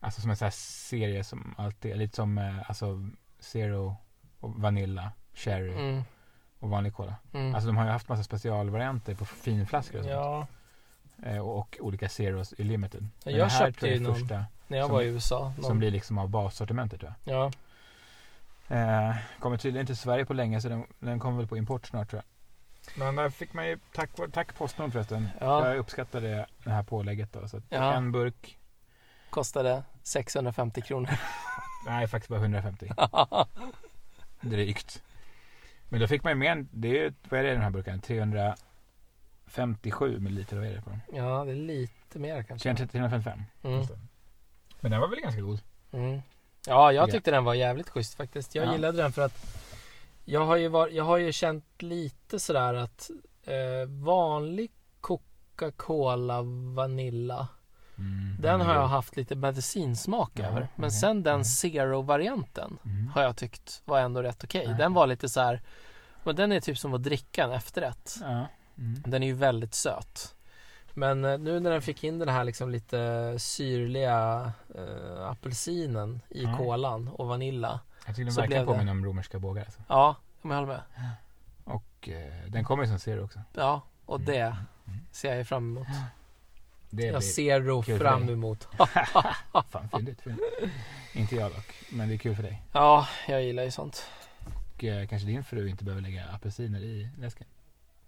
[0.00, 0.50] alltså som en sån här
[0.90, 3.08] serie som alltid, lite som eh, alltså
[3.40, 3.96] Zero
[4.40, 6.02] och Vanilla, Cherry Mm.
[6.60, 7.14] och vanlig Cola.
[7.32, 7.54] Mm.
[7.54, 10.14] Alltså de har ju haft massa specialvarianter på finflaskor och sånt.
[10.14, 10.46] ja,
[11.22, 13.02] Eh, och, och olika Zeros i limited.
[13.02, 15.52] Ja, Men jag det här köpte ju någon- första när jag som- var i USA.
[15.54, 17.50] som Någon, blir liksom av bassortimentet tror ja,
[18.68, 19.08] jag.
[19.08, 21.86] Eh, kommer tydligen inte till Sverige på länge så den, den kommer väl på import
[21.86, 22.98] snart tror jag.
[22.98, 25.28] Men där fick man ju, tack, tack Postnord förresten.
[25.40, 25.68] Ja.
[25.68, 27.48] Jag uppskattade det här pålägget då.
[27.48, 27.92] Så att Ja.
[27.94, 28.58] en burk,
[29.30, 31.10] kostade 650 kronor.
[31.86, 32.90] nej faktiskt bara 150
[34.50, 35.02] drygt.
[35.88, 37.62] Men då fick man ju mer, än- det är ju, vad är det i den
[37.62, 38.00] här burken?
[38.00, 41.00] 357 milliliter, vad är det på den?
[41.14, 42.76] ja, det är lite mer kanske.
[42.76, 43.42] 355.
[43.62, 43.86] Mm.
[44.80, 45.60] Men den var väl ganska god?
[45.92, 46.20] Mm.
[46.66, 47.12] Ja, jag Ja.
[47.12, 48.54] tyckte den var jävligt schysst faktiskt.
[48.54, 48.72] Jag Ja.
[48.72, 49.62] gillade den för att
[50.24, 53.10] jag har ju, var, jag har ju känt lite sådär att
[53.44, 56.42] eh, vanlig Coca-Cola
[56.74, 57.48] Vanilla
[57.98, 58.36] Mm.
[58.40, 58.76] Den har Mm.
[58.82, 60.68] jag haft lite medicinsmak Ja, över.
[60.74, 60.90] Men okej.
[60.90, 61.44] sen den Mm.
[61.44, 63.08] Zero-varianten Mm.
[63.08, 64.64] har jag tyckt var ändå rätt okej.
[64.68, 64.72] Ja.
[64.72, 65.62] Den var lite så här.
[66.24, 68.16] Men den är typ som att dricka en efterrätt.
[68.20, 68.46] Ja.
[68.78, 69.02] Mm.
[69.06, 70.34] Den är ju väldigt söt.
[70.94, 76.42] Men eh, nu när den fick in den här liksom lite syrliga eh, apelsinen i
[76.44, 76.56] Ja.
[76.56, 77.80] kolan och vanilla.
[78.06, 79.64] Jag tycker den verkligen påminner om romerska bågar.
[79.64, 79.82] Alltså.
[79.88, 80.80] Ja, jag håller med.
[81.64, 83.40] Och eh, den kommer ju som Zero också.
[83.54, 84.56] Ja, och det
[85.12, 85.86] ser jag ju fram emot.
[86.90, 88.68] Det Jag ser för fram emot.
[89.70, 90.20] fan fyndigt.
[90.20, 90.44] fyndigt.
[91.14, 92.62] Inte jag dock, men det är kul för dig.
[92.72, 94.06] Ja, jag gillar ju sånt.
[94.74, 97.46] Och eh, kanske din fru inte behöver lägga apelsiner i läsken.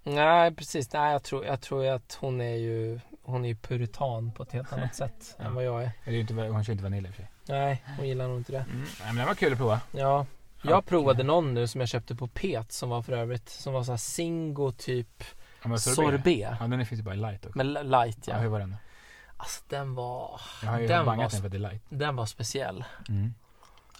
[0.04, 0.92] Nej, precis.
[0.92, 4.52] Nej, jag tror, jag tror att hon är ju hon är ju puritan på ett
[4.52, 5.44] helt annat sätt Ja.
[5.44, 5.90] än vad jag är.
[6.04, 7.30] Det är ju inte, hon kör inte vanilj i och för sig.
[7.48, 8.58] Nej, hon gillar nog inte det.
[8.70, 8.80] Mm.
[8.80, 9.80] Nej, men den var kul att prova.
[9.92, 10.26] Ja,
[10.62, 13.48] jag Och, provade eh, någon nu som jag köpte på Pet som var för övrigt
[13.48, 15.24] som var så här Singo typ
[15.62, 16.26] Ja, men sorbet.
[16.60, 17.62] Ja, den finns ju bara i light också.
[17.62, 18.34] Li- light ja.
[18.34, 18.40] ja.
[18.40, 18.76] hur var den då?
[19.36, 21.82] Alltså den var, Jag har ju Den bangat var- den för att det är light.
[21.88, 22.84] den var speciell.
[23.08, 23.34] Mm.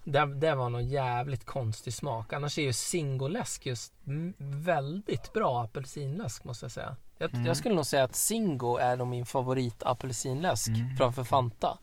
[0.05, 2.33] Den, den var någon jävligt konstig smak.
[2.33, 3.92] Annars är ju Singoläsk just
[4.38, 6.97] väldigt bra apelsinläsk måste jag säga.
[7.18, 7.47] Jag, Mm.
[7.47, 10.97] jag skulle nog säga att Singo är nog min favorit apelsinläsk Mm.
[10.97, 11.79] framför Fanta.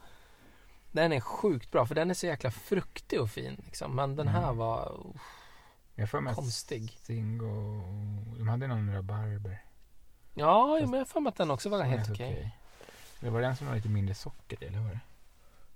[0.92, 3.96] Den är sjukt bra för den är så jäkla fruktig och fin liksom.
[3.96, 4.58] Men den här Mm.
[4.58, 4.98] var
[5.96, 6.98] Jag får med Konstig.
[7.04, 7.82] Zingo.
[8.38, 9.62] De hade någon rabarber.
[10.36, 12.58] Ja, men jag har för mig att den också var helt okej.
[13.20, 15.00] Det var den som var lite mindre socker eller var det?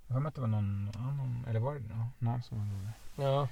[0.06, 2.90] Jag har att det var någon, någon eller var det någon som var rolig.
[3.30, 3.48] Ja,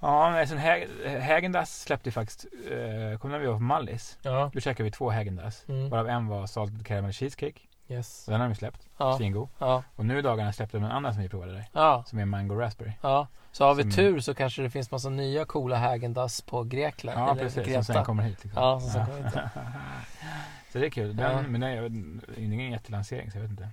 [0.00, 0.88] Ja, sen Häg-
[1.20, 4.18] Häagen-Dazs släppte faktiskt, eh, kom när vi var på Mallis.
[4.22, 4.50] ja.
[4.54, 5.64] Då käkade vi två Häagen-Dazs.
[5.68, 5.90] Mm.
[5.90, 7.60] Varav en var salted caramel cheesecake.
[7.88, 8.24] Yes.
[8.26, 8.88] Den har vi släppt.
[8.98, 9.16] Ja.
[9.16, 9.48] Svingod.
[9.58, 9.82] Ja.
[9.96, 11.64] Och nu i dagarna släppte de en annan som vi provade där.
[11.72, 12.04] Ja.
[12.06, 12.92] Som är Mango Raspberry.
[13.00, 13.26] Ja.
[13.52, 17.20] Så har vi Som- tur så kanske det finns massa nya coola Häagen-Dazs på Grekland.
[17.20, 17.82] Ja eller precis, som Greta.
[17.82, 18.44] sen kommer hit.
[18.44, 18.62] Liksom.
[18.62, 19.34] Ja, som sen kommer hit.
[20.72, 21.16] så det är kul.
[21.16, 21.42] Den, Ja.
[21.48, 23.68] Men det är, ingen jättelansering så jag vet inte.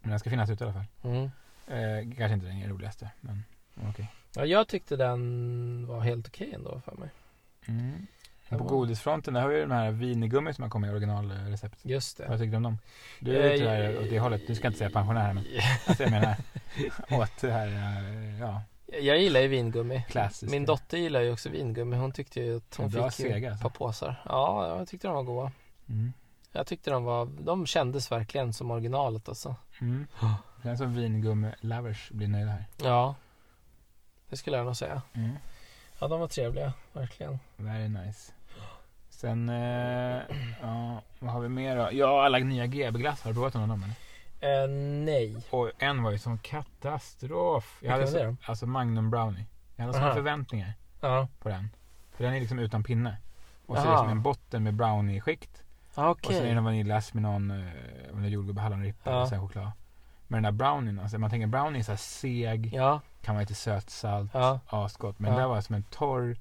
[0.00, 0.86] Men den ska finnas ute i alla fall.
[1.12, 1.24] Mm.
[1.66, 3.10] Eh, kanske inte den roligaste.
[3.20, 3.44] Men
[3.88, 4.12] okej.
[4.34, 7.08] Ja, jag tyckte den var helt okej ändå för mig.
[7.66, 8.06] Mm.
[8.48, 11.78] På godisfronten där har vi den här vinigummi som har kommit i originalrecept.
[11.82, 12.38] Just Vad det.
[12.38, 12.78] tyckte du om dem?
[13.20, 14.46] Du är Eh, tyvärr åt det hållet.
[14.46, 15.44] Du ska inte säga pensionär här, men
[15.86, 16.36] alltså jag menar
[17.10, 18.62] åt det här, eh, ja,
[19.02, 20.04] Jag gillar ju vingummi.
[20.08, 20.52] klassiskt.
[20.52, 21.96] Min dotter gillar ju också vingummi.
[21.96, 23.62] Hon tyckte ju att hon fick ju sega, ett alltså.
[23.68, 24.22] par påsar.
[24.24, 25.52] Ja, jag tyckte de var goda.
[25.88, 26.12] Mm.
[26.52, 29.56] Jag tyckte de var, de kändes verkligen som originalet alltså.
[29.80, 30.06] Mm.
[30.56, 32.64] Det känns som vingummi-lovers blir nöjda här.
[32.82, 33.14] Ja,
[34.28, 35.02] det skulle jag nog säga.
[35.12, 35.30] Mm.
[35.98, 37.38] Ja, de var trevliga, verkligen.
[37.56, 38.32] Very nice.
[39.18, 40.20] Sen, eh,
[40.62, 41.88] ja, vad har vi mer då?
[41.92, 43.22] Ja, alla nya GB-glass.
[43.22, 44.64] Har du provat någon av dem eller?
[44.64, 44.68] Eh,
[45.04, 45.36] nej.
[45.50, 47.78] Och en var ju som katastrof.
[47.82, 48.36] Jag hade så, då?
[48.46, 49.44] alltså Magnum Brownie.
[49.76, 50.14] Jag hade såna Aha.
[50.14, 51.70] förväntningar Ja, på den.
[52.12, 53.16] För den är liksom utan pinne.
[53.66, 54.02] Och så är det Aha.
[54.02, 55.62] som en botten med brownie-skikt.
[55.94, 56.54] ah, Och sen är okej.
[56.54, 59.22] det vaniljglass med någon, eh, jordgubbe, hallonrippa Ja.
[59.22, 59.70] och sen choklad.
[60.28, 63.40] Men den där brownien, alltså man tänker brownie är så här seg, Ja, kan vara
[63.42, 65.18] lite söt, salt, ja, asgott.
[65.18, 65.36] Men Ja.
[65.36, 66.36] det där var som en torr,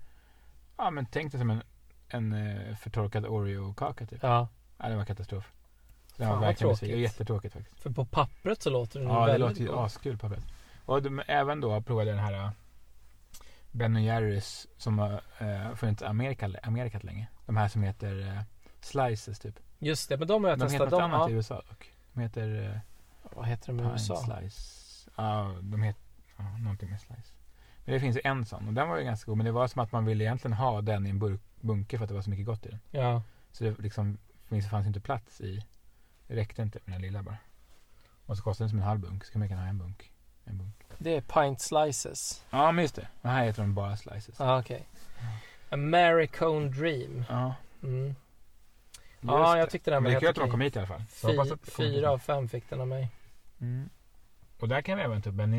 [0.77, 1.61] ja men tänk dig som en,
[2.09, 4.19] en eh, förtorkad Oreo-kaka typ.
[4.23, 4.47] ja.
[4.79, 5.51] Ja, det var katastrof.
[6.07, 6.93] Så den Fan, var vad verkligen besviken.
[6.95, 7.11] tråkigt.
[7.11, 7.79] Jättetråkigt faktiskt.
[7.81, 9.85] För på pappret så låter den Ja, det väldigt låter ju god.
[9.85, 10.45] askul på pappret.
[10.85, 12.51] Och de, även då provade jag den här uh,
[13.71, 17.27] Ben Jerrys som har uh, funnits i Amerika, Amerikat länge.
[17.45, 18.39] De här som heter uh,
[18.81, 19.59] Slices typ.
[19.79, 20.91] Just det, men de har jag De heter testat.
[20.91, 21.33] något De, annat ja.
[21.33, 21.91] i USA dock.
[22.13, 22.77] De heter uh,
[23.35, 24.15] Vad heter de i Pine USA?
[24.15, 25.09] Slice.
[25.15, 26.01] Ja, de heter
[26.37, 27.33] ja, någonting med Slice.
[27.87, 29.37] Men det finns ju en sån och den var ju ganska god.
[29.37, 32.03] Men det var som att man ville egentligen ha den i en burk, bunke för
[32.03, 32.79] att det var så mycket gott i den.
[32.91, 33.21] Ja.
[33.51, 34.17] Så det liksom
[34.49, 35.65] finns, fanns inte plats i.
[36.27, 37.37] Det räckte inte med den lilla bara.
[38.25, 39.25] Och så kostade den som en halv bunk.
[39.25, 40.11] Så kan man kunna ha en bunk.
[40.45, 40.75] En bunk.
[40.97, 42.45] Det är pint slices.
[42.49, 43.07] Ja men just det.
[43.21, 44.35] Och här heter de bara slices.
[44.39, 44.87] Ja, ah, okej.
[45.69, 47.25] Americone Dream.
[47.29, 47.55] Ja.
[47.83, 48.15] Mm.
[49.21, 49.71] Ja, jag det.
[49.71, 50.65] tyckte den Men var det är kul helt att de kom okej.
[50.65, 51.03] hit i alla fall.
[51.09, 53.09] Fy, det fyra av fem fick den av mig.
[53.61, 53.89] Mm.
[54.59, 55.53] Och där kan vi även ta upp Ben.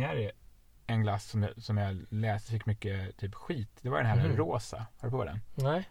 [0.91, 3.71] En glass som jag, som jag läste fick mycket typ skit.
[3.83, 4.37] Det var den här Mhm.
[4.37, 4.77] rosa.
[5.01, 5.41] Har du på den?
[5.55, 5.89] Nej.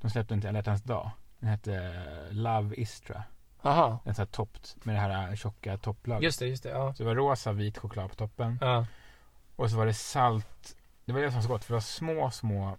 [0.00, 1.10] De släppte inte en Lättans dag.
[1.38, 3.22] Den hette eh, Love Istra.
[3.62, 3.98] Aha.
[4.04, 6.22] Den här toppt med det här eh, tjocka topplaget.
[6.24, 6.68] Just det, just det.
[6.68, 6.94] Ja.
[6.94, 8.58] Så det var rosa vit choklad på toppen.
[8.60, 8.86] Ja.
[9.56, 10.76] Och så var det salt.
[11.04, 11.64] Det var det som var så gott.
[11.64, 12.76] För det var små, små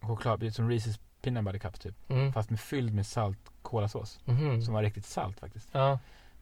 [0.00, 2.10] chokladbitar som Reese's Peanut Butter Cup typ.
[2.10, 2.32] Mm.
[2.32, 4.20] Fast med fylld med salt kolasås.
[4.24, 4.62] Mhm.
[4.62, 5.68] Som var riktigt salt faktiskt.
[5.72, 5.98] Ja.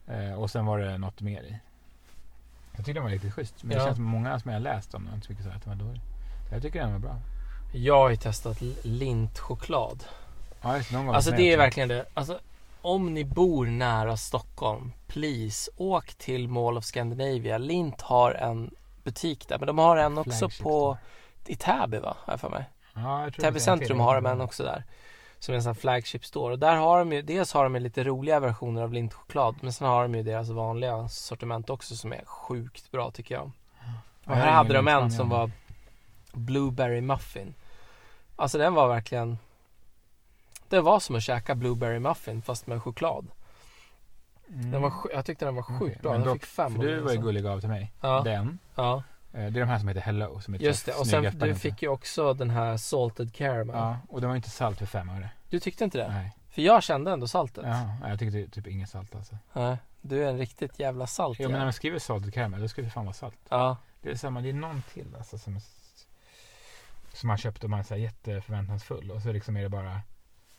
[0.07, 1.59] Eh, och sen var det något mer i.
[2.77, 3.55] Jag tyckte den var riktigt schysst.
[3.63, 3.83] Men det Ja.
[3.85, 6.01] känns som många som jag har läst om den tycker så att den var dålig.
[6.49, 7.15] Så jag tycker den var bra.
[7.73, 10.03] Jag har ju testat lintchoklad.
[10.61, 11.57] Ja, just, det, någon gång Alltså det är också.
[11.57, 12.05] verkligen det.
[12.13, 12.39] Alltså,
[12.81, 17.57] om ni bor nära Stockholm, please åk till Mall of Scandinavia.
[17.57, 20.97] Lint har en butik där, men de har en också Flagship på
[21.45, 22.63] i Täby va, har jag för mig.
[22.95, 24.83] Ja, Täby det centrum har de en också där.
[25.39, 26.53] Som är en sån flagship store.
[26.53, 29.55] Och där har de ju, dels har de ju lite roliga versioner av lintchoklad.
[29.61, 33.51] Men sen har de ju deras vanliga sortiment också som är sjukt bra tycker jag.
[34.25, 35.51] Ja, Och här hade de en som om var
[36.33, 37.53] Blueberry Muffin.
[38.35, 39.37] Alltså den var verkligen
[40.69, 43.27] Det var som att käka Blueberry Muffin fast med choklad.
[44.49, 44.71] Mm.
[44.71, 46.11] Den var, sj- jag tyckte den var sjukt bra.
[46.11, 47.93] men Den då- fick fem För du var ju gullig av till mig.
[48.01, 48.59] Ja, Den.
[48.75, 49.03] ja,
[49.37, 50.41] Det är de här som heter Hello.
[50.41, 50.93] Som är just det.
[50.93, 53.75] Och sen du fick ju också den här Salted Caramel.
[53.75, 55.29] Ja, och det var inte salt för fem öre.
[55.49, 56.07] Du tyckte inte det?
[56.07, 56.33] Nej.
[56.49, 57.63] För jag kände ändå saltet.
[57.67, 59.37] Ja, jag tyckte typ inget salt alltså.
[59.53, 62.67] Nej, du är en riktigt jävla salt Jo men när man skriver salted caramel då
[62.67, 63.35] ska det fan vara salt.
[63.49, 63.77] ja.
[64.01, 65.61] Det är samma, det är någon till alltså som, är,
[67.13, 70.01] som man köpt och man är så här jätteförväntansfull och så liksom är det bara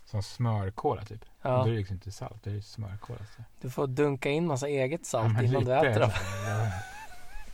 [0.04, 1.24] som smörkola typ.
[1.42, 1.56] ja.
[1.56, 3.18] Då är det liksom inte salt, det är småkola.
[3.36, 3.42] Så.
[3.60, 6.10] Du får dunka in massa eget salt Ja, innan du lite äter dem.
[6.10, 6.72] så här, det var-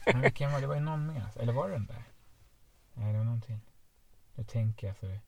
[0.06, 0.66] Men vilken var det?
[0.66, 1.26] Var ju någon mer.
[1.36, 2.04] Eller var det den där?
[2.94, 3.60] Nej, det var någonting.
[4.34, 5.20] Nu tänker jag så det,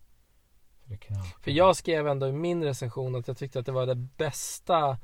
[0.83, 1.45] så det knappt.
[1.45, 4.99] För jag skrev ändå i min recension att jag tyckte att det var det bästa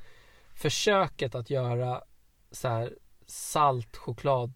[0.55, 2.03] försöket att göra
[2.51, 4.53] så här salt choklad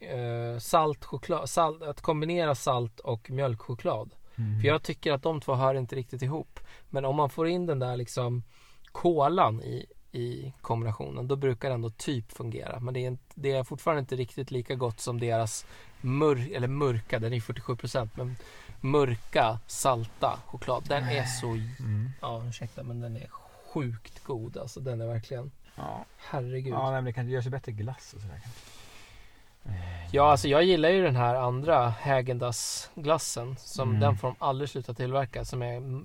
[0.00, 4.14] eh, salt choklad, salt, att kombinera salt och mjölkchoklad.
[4.36, 4.60] Mm.
[4.60, 6.60] För jag tycker att de två hör inte riktigt ihop.
[6.88, 8.42] Men om man får in den där liksom
[8.92, 12.80] kolan i, i kombinationen då brukar det ändå typ fungera.
[12.80, 15.66] Men det är, inte, det är fortfarande inte riktigt lika gott som deras
[16.00, 18.36] mör, eller mörka, den är 47% men
[18.80, 20.84] mörka salta choklad.
[20.88, 22.10] Den är så, Mm.
[22.20, 23.28] ja ursäkta men den är
[23.72, 24.80] sjukt god alltså.
[24.80, 26.72] Den är verkligen, Ja, herregud.
[26.72, 28.60] ja nej, men det kanske görs bättre glass och sådär kanske.
[30.12, 33.56] Ja, alltså jag gillar ju den här andra Häagen-Dazs glassen.
[33.58, 34.00] Som Mm.
[34.00, 35.44] den får de aldrig sluta tillverka.
[35.44, 36.02] Som är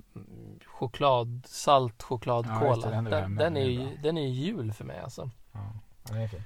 [0.65, 2.87] choklad, salt Ja, chokladkola.
[2.89, 5.29] det, den den, den, den är ju, den är jul för mig alltså.
[5.51, 5.59] Ja,
[6.09, 6.43] ja, det är fint.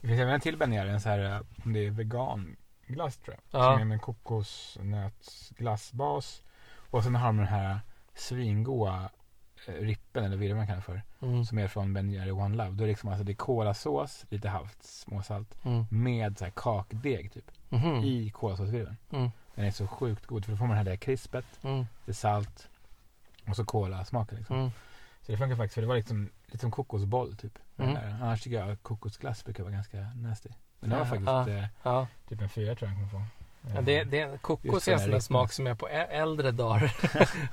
[0.00, 3.60] Det finns även en till beignet, en så här, eh, det är veganglass tror jag.
[3.60, 3.72] Ja.
[3.72, 6.42] Som är med kokosnötsglassbas.
[6.90, 7.80] Och sen har de den här
[8.14, 9.10] svingoa
[9.66, 11.02] rippen eller man kallar för.
[11.22, 11.44] Mm.
[11.44, 12.70] Som är från Ben Jerry One Love.
[12.70, 15.64] Då är det liksom alltså det är kolasås, lite halvt småsalt.
[15.64, 15.84] Mm.
[15.90, 17.50] Med så här kakdeg typ.
[17.68, 17.94] Mhm.
[18.04, 18.96] I kolasåsvirveln.
[19.10, 19.30] Mm.
[19.54, 21.44] Den är så sjukt god för då får man det här där krispet.
[21.62, 21.86] Mm.
[22.04, 22.68] Det är salt.
[23.48, 24.56] Och så kolasmaken liksom.
[24.56, 24.70] Mm.
[25.22, 27.58] Så det funkar faktiskt för det var liksom lite som kokosboll typ.
[27.78, 27.94] Mm.
[27.94, 28.22] Den.
[28.22, 30.48] Annars tycker jag att kokosglass brukar vara ganska nasty.
[30.80, 31.48] Men det var Ja, faktiskt ja.
[31.48, 32.06] eh, Ja.
[32.28, 33.37] typ en fyra tror jag jag kommer få.
[33.74, 36.92] Ja, det, det, kokos är en sån där smak som jag på äldre dagar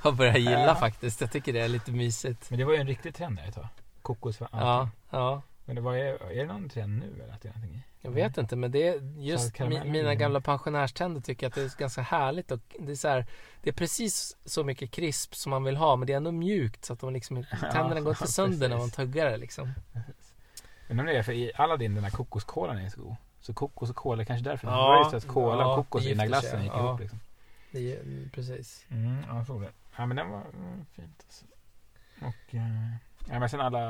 [0.02, 0.74] har börjat gilla Ja.
[0.74, 1.20] faktiskt.
[1.20, 2.50] Jag tycker det är lite mysigt.
[2.50, 3.68] Men det var ju en riktig trend där ett tag.
[4.02, 4.60] Kokos för allting.
[4.60, 5.42] Ja, ja.
[5.64, 7.82] Men det var, är, det någon trend nu eller att det är någonting i?
[8.00, 11.78] Jag vet inte men det är just mi, mina gamla pensionärständer tycker att det är
[11.78, 13.26] ganska härligt och det är så här,
[13.62, 16.84] Det är precis så mycket krisp som man vill ha men det är ändå mjukt
[16.84, 19.72] så att de liksom, tänderna går inte sönder när man tuggar det liksom.
[20.88, 23.16] Men om det är för i Aladdin den här kokoskolan är så god.
[23.46, 24.66] Så kokos och kola kanske därför.
[24.66, 26.86] Ja, det var just att kola ja, och kokos i den här glassen gick ja.
[26.88, 27.20] ihop liksom.
[27.70, 28.86] Det mm, precis.
[28.90, 29.70] Mm, ja, jag såg det.
[29.96, 31.44] Ja men den var mm, fint alltså.
[32.20, 32.90] Och eh,
[33.30, 33.80] ja men sen alla,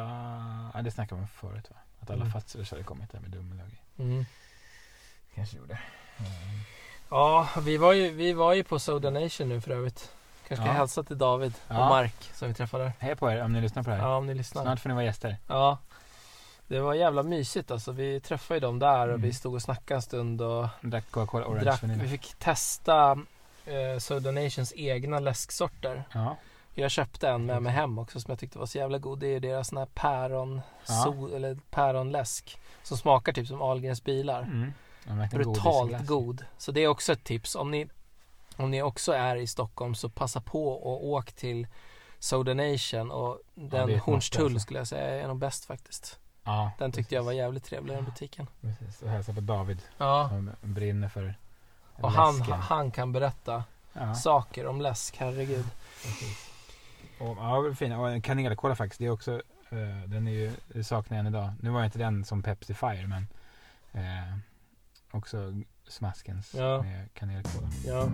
[0.75, 1.77] ja, det snackade man förut va?
[2.01, 2.33] Att alla Mm.
[2.33, 3.83] fatser hade kommit där med dummelög.
[3.99, 4.25] Mm.
[5.35, 5.79] Kanske gjorde.
[6.19, 6.31] Mm.
[7.11, 10.13] Ja, vi var, ju, vi var ju på Soda Nation nu för övrigt.
[10.49, 10.73] Kanske Ja.
[10.73, 11.89] hälsa till David och Ja.
[11.89, 12.93] Mark som vi träffade.
[12.99, 14.03] Hej på er om ni lyssnar på det här.
[14.03, 14.63] Ja, om ni lyssnar.
[14.63, 15.37] Snart får ni vara gäster.
[15.47, 15.79] Ja.
[16.69, 17.93] Det var jävla mysigt alltså.
[17.93, 19.21] Vi träffade ju dem där och Mm.
[19.21, 21.83] vi stod och snackade en stund och Drack Coca-Cola Orange drack.
[21.83, 23.19] Vi fick testa
[23.65, 26.05] eh, Soda Nations egna läsksorter.
[26.13, 26.37] Ja.
[26.75, 29.19] Jag köpte en med mig hem också som jag tyckte var så jävla god.
[29.19, 30.95] Det är deras sån här päron, Ja.
[31.05, 32.59] sol, eller päronläsk.
[32.83, 34.43] Som smakar typ som Ahlgrens bilar.
[34.43, 34.73] Mm.
[35.07, 36.45] Ja, Brutalt god.
[36.59, 37.55] Så det är också ett tips.
[37.55, 37.89] Om ni,
[38.57, 41.67] om ni också är i Stockholm så passa på och åk till
[42.19, 44.59] Soda Nation och den måste, Hornstull alltså.
[44.59, 46.19] skulle jag säga är nog bäst faktiskt.
[46.47, 47.39] Ja, Den tyckte jag var precis.
[47.39, 48.47] jävligt trevlig den butiken.
[48.61, 49.03] Precis.
[49.03, 50.29] Och hälsa på David Ja.
[50.29, 51.35] som brinner för
[51.93, 52.55] Och han, läsken.
[52.61, 55.65] han kan berätta Ja, saker om läsk, herregud.
[56.03, 56.51] precis.
[57.21, 57.95] Och, ja, fint.
[57.95, 58.99] Och kanelkola faktiskt.
[58.99, 59.33] Det är också,
[59.71, 61.53] eh, den är ju, det saknar jag än idag.
[61.61, 63.27] Nu var inte den som Pepsi Fire men
[63.93, 64.37] eh,
[65.11, 65.53] också
[65.89, 66.83] smaskens Ja.
[66.83, 67.69] med kanelkola.
[67.87, 68.09] Ja.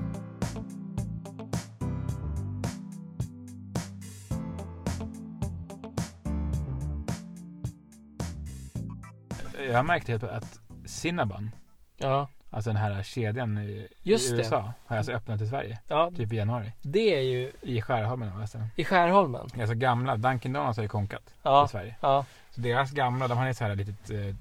[9.70, 11.50] Jag märkte helt att Cinnabon,
[11.96, 12.28] Ja.
[12.50, 14.38] alltså den här kedjan i, Just i det.
[14.42, 15.78] USA, har alltså öppnat i Sverige.
[15.88, 16.72] ja, Typ i januari.
[16.82, 18.58] det är ju I Skärholmen alltså.
[18.76, 19.40] i Skärholmen.
[19.60, 21.64] Alltså gamla, Dunkin Donuts har ju konkat Ja.
[21.64, 21.96] i Sverige.
[22.00, 24.34] Ja, Så deras gamla, de har ett så här litet eh,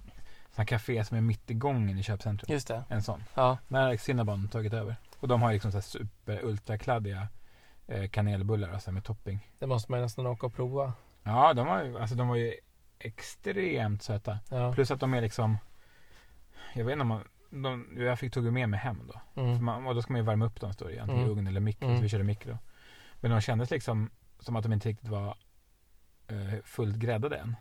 [0.55, 2.53] sån café som är mitt i gången i köpcentrum.
[2.53, 2.83] just det.
[2.89, 3.23] En sån.
[3.33, 3.57] Ja.
[3.67, 4.95] Där har Cinnabon tagit över.
[5.19, 7.27] Och de har liksom så här super ultrakladdiga
[7.87, 9.47] eh, kanelbullar alltså med topping.
[9.59, 10.93] Det måste man ju nästan åka och prova.
[11.23, 12.53] Ja, de var ju, alltså de var ju
[13.03, 14.39] extremt söta.
[14.49, 14.73] Ja.
[14.73, 15.57] Plus att de är liksom,
[16.73, 19.41] jag vet inte om man, de, jag fick ju med mig hem då.
[19.41, 19.65] Mm.
[19.65, 21.37] man, och då ska man ju värma upp dem står det, antingen i Mm.
[21.37, 21.85] ugn eller mikro.
[21.85, 21.97] Mm.
[21.97, 22.57] Så vi körde mikro.
[23.15, 24.09] Men de kändes liksom
[24.39, 25.37] som att de inte riktigt var
[26.27, 27.55] eh, fullt gräddade än.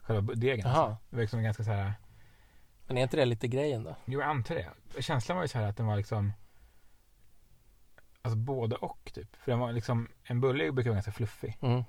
[0.00, 0.80] Själva degen Jaha.
[0.86, 1.04] alltså.
[1.10, 1.92] Det var liksom ganska så här
[2.86, 3.96] Men är inte det lite grejen då?
[4.04, 5.02] Jo, jag antar det.
[5.02, 6.32] Känslan var ju så här att den var liksom
[8.22, 9.36] Alltså både och typ.
[9.36, 11.58] För den var liksom En bulle brukar vara ganska fluffig.
[11.60, 11.82] Mm.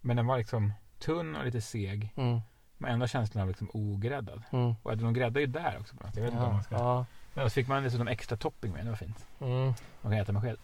[0.00, 2.12] Men den var liksom tunn och lite seg.
[2.16, 2.40] Mm.
[2.78, 4.42] Men ändå känslan av liksom ogräddad.
[4.50, 4.74] Mm.
[4.82, 6.16] Och de gräddar ju där också på något.
[6.16, 6.52] Jag vet inte om Ja.
[6.54, 6.74] man ska.
[6.74, 7.06] ja.
[7.34, 8.84] Men då fick man dessutom extra topping med.
[8.84, 9.26] Det var fint.
[9.40, 9.64] Mm.
[10.00, 10.56] Man kan äta med sked.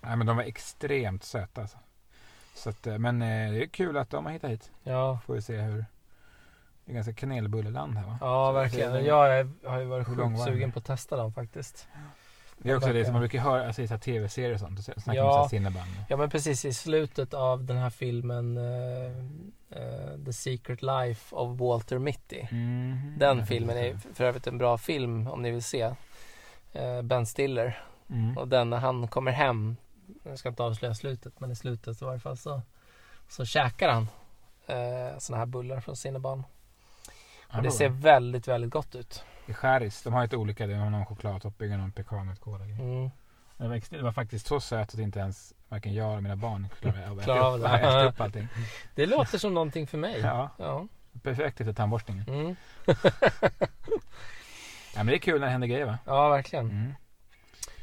[0.00, 1.78] Nej men de var extremt söta alltså.
[2.54, 4.70] Så att, eh, men eh, det är kul att de har hittat hit.
[4.82, 5.18] Ja.
[5.26, 5.84] Får vi se hur
[6.84, 8.18] Det är ganska kanelbulleland här va?
[8.20, 8.92] Ja, Så verkligen.
[8.94, 11.88] är- Jag är- har ju varit sjukt sugen på att testa dem faktiskt.
[12.62, 14.84] Det är också det som man brukar höra alltså, i så tv-serier och sånt.
[14.84, 15.42] Snackar Ja.
[15.42, 15.82] om Cinnabon.
[16.08, 19.16] Ja men precis i slutet av den här filmen eh,
[19.82, 22.42] eh, The Secret Life of Walter Mitty.
[22.50, 23.14] Mhm.
[23.18, 25.94] Den Jag filmen är för övrigt en bra film om ni vill se.
[26.72, 27.82] Eh, ben Stiller.
[28.10, 28.38] Mm.
[28.38, 29.76] Och den när han kommer hem.
[30.22, 32.62] Jag ska inte avslöja slutet men i slutet i varje fall så,
[33.28, 34.08] så käkar han
[34.66, 36.44] eh, såna här bullar från Cinnabon.
[37.56, 39.24] Och det ser väldigt, väldigt gott ut.
[39.46, 40.66] I Skäris, de har lite olika.
[40.66, 42.64] De har någon chokladtopping och någon pekannötkola.
[42.64, 43.10] Mm.
[43.56, 46.36] Det, var ex- det var faktiskt så söt att inte ens varken jag eller mina
[46.36, 48.48] barn klarade av att äta upp allting.
[48.94, 50.20] Det låter som någonting för mig.
[50.20, 50.86] Ja, Ja.
[51.22, 52.28] perfekt efter tandborstningen.
[52.28, 52.56] Mm.
[54.94, 55.98] Ja, men det är kul när det händer grejer va?
[56.06, 56.70] ja, verkligen.
[56.70, 56.94] Mm.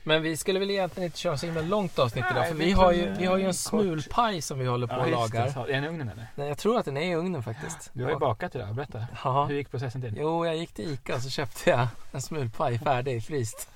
[0.08, 2.72] Men vi skulle väl egentligen inte köra så himla långt avsnitt Nej, idag för vi
[2.72, 3.56] har ju, vi har ju en kort.
[3.56, 5.40] smulpaj som vi håller på och just det.
[5.40, 5.52] lagar.
[5.54, 6.28] Så- Är den i ugnen eller?
[6.36, 7.90] Nej, jag tror att den är i ugnen faktiskt.
[7.94, 9.06] Du har ju Och- bakat idag, berätta.
[9.24, 9.46] Ja.
[9.46, 10.16] Hur gick processen till?
[10.18, 13.70] Jo, jag gick till Ica och så köpte jag en smulpaj färdig, fryst.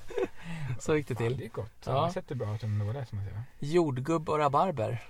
[0.80, 1.38] Så gick det Ja, till.
[1.38, 1.72] det är gott.
[1.86, 1.92] Ja.
[1.92, 2.06] Ja.
[2.06, 3.44] Det sett bra ut om det var det som man säger.
[3.60, 5.04] Jordgubb och rabarber.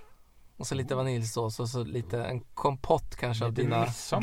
[0.56, 1.04] Och så lite Mm.
[1.04, 4.22] vaniljsås och så lite en kompott kanske av Lite dina midsommar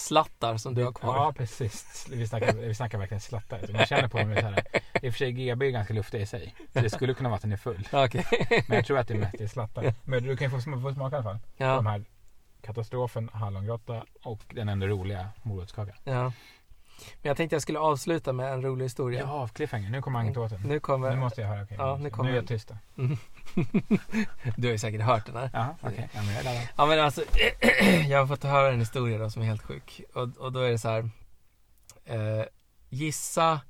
[0.00, 1.16] glasslattar som du har kvar.
[1.16, 2.06] Ja, precis.
[2.10, 3.66] Vi snackar, vi snackar verkligen slattar.
[3.66, 4.64] Så man känner på mig så här.
[5.02, 6.54] I och för sig GB är ganska luftig i sig.
[6.72, 7.88] Så det skulle kunna vara att den är full.
[7.92, 8.24] Okej.
[8.68, 9.94] Men jag tror att det är mest är slattar.
[10.04, 11.38] Men du kan ju få, få smaka i alla fall.
[11.58, 12.04] De Ja, här
[12.62, 15.94] katastrofen, hallongrotta och den ändå roliga morotskakan.
[16.04, 16.32] ja.
[17.22, 19.20] Men jag tänkte jag skulle avsluta med en rolig historia.
[19.20, 19.90] Ja, cliffhanger.
[19.90, 20.60] Nu kommer anekdoten.
[20.62, 21.16] Nu Nu kommer...
[21.16, 21.62] måste jag höra.
[21.62, 21.76] okej.
[21.80, 22.76] Ja, nu kommer- nu är jag tyst då.
[24.56, 25.50] du har ju säkert hört den här.
[25.52, 26.08] Jaha, okej.
[26.14, 26.68] Ja, men jag.
[26.76, 27.22] Ja men alltså,
[28.08, 30.00] jag har fått höra en historia då som är helt sjuk.
[30.14, 31.10] Och, och då är det så här.
[32.04, 32.44] Eh,
[32.88, 33.60] gissa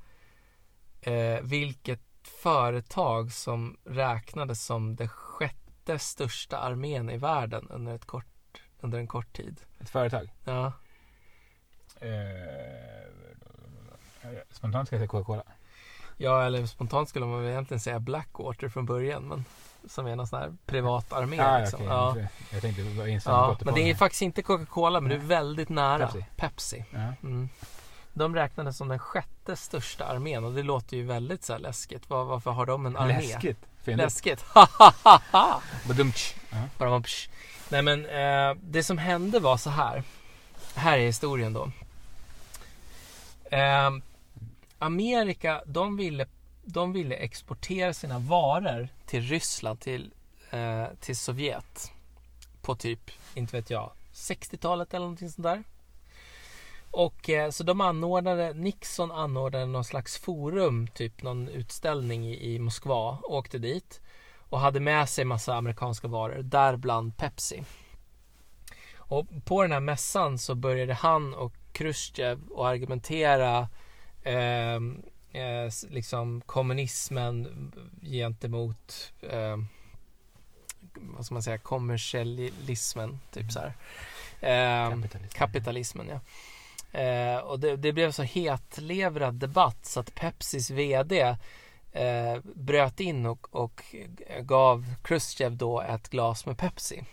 [1.01, 2.01] eh, vilket
[2.43, 9.07] företag som räknades som det sjätte största armén i världen under, ett kort, under en
[9.07, 9.61] kort tid.
[9.81, 10.31] Ett företag.
[10.45, 10.73] Ja,
[12.01, 13.11] Eh,
[14.51, 15.43] spontant ska jag säga Coca-Cola.
[16.17, 19.23] ja eller spontant skulle man väl egentligen säga Blackwater från början.
[19.23, 19.45] Men
[19.89, 21.41] som är någon sån här privat armé.
[21.41, 21.81] Ah, liksom.
[21.81, 21.89] okej.
[21.91, 22.17] ja.
[22.53, 25.29] Jag tänkte instant Ja, men det är faktiskt inte Coca-Cola men du är Nej.
[25.29, 26.07] väldigt nära.
[26.07, 26.25] Pepsi.
[26.37, 26.85] Pepsi.
[26.91, 27.13] Ja.
[27.23, 27.49] Mm.
[28.13, 32.11] De räknades som den sjätte största armén och det låter ju väldigt så läskigt.
[32.11, 33.21] Var, varför har de en armé?
[33.21, 33.59] Läskigt.
[33.83, 33.99] Fint.
[33.99, 34.45] Läskigt.
[35.89, 36.35] Badumtsch.
[37.05, 37.29] Psh.
[37.69, 40.03] Nej men eh, det som hände var så här.
[40.75, 41.71] Här är historien då.
[43.57, 43.91] Eh,
[44.83, 46.27] Amerika, de ville,
[46.65, 50.13] de ville exportera sina varor till Ryssland, till,
[50.51, 51.93] eh, till Sovjet.
[52.63, 55.63] På typ, inte vet jag, 60-talet eller någonting sånt där.
[56.91, 62.59] Och eh, så de anordnade, Nixon anordnade någon slags forum, typ någon utställning i, i
[62.59, 63.19] Moskva.
[63.23, 64.01] Åkte dit
[64.49, 67.65] och hade med sig massa amerikanska varor, däribland Pepsi.
[68.97, 73.69] Och på den här mässan så började han och Khrushchev att argumentera
[74.23, 74.75] eh,
[75.43, 79.57] eh, liksom kommunismen gentemot eh,
[80.95, 83.75] vad ska man säga, kommersialismen, typ så här.
[84.41, 85.39] Eh, Kapitalism.
[85.39, 86.21] kapitalismen ja.
[87.01, 91.37] Eh, och det, det blev så hetlevrad debatt så att Pepsis VD
[91.93, 93.83] eh, bröt in och, och
[94.41, 97.05] gav Khrushchev då ett glas med Pepsi.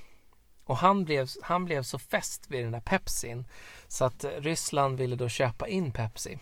[0.63, 3.45] Och han blev, han blev så fäst vid den där Pepsin
[3.87, 6.39] så att Ryssland ville då köpa in Pepsi.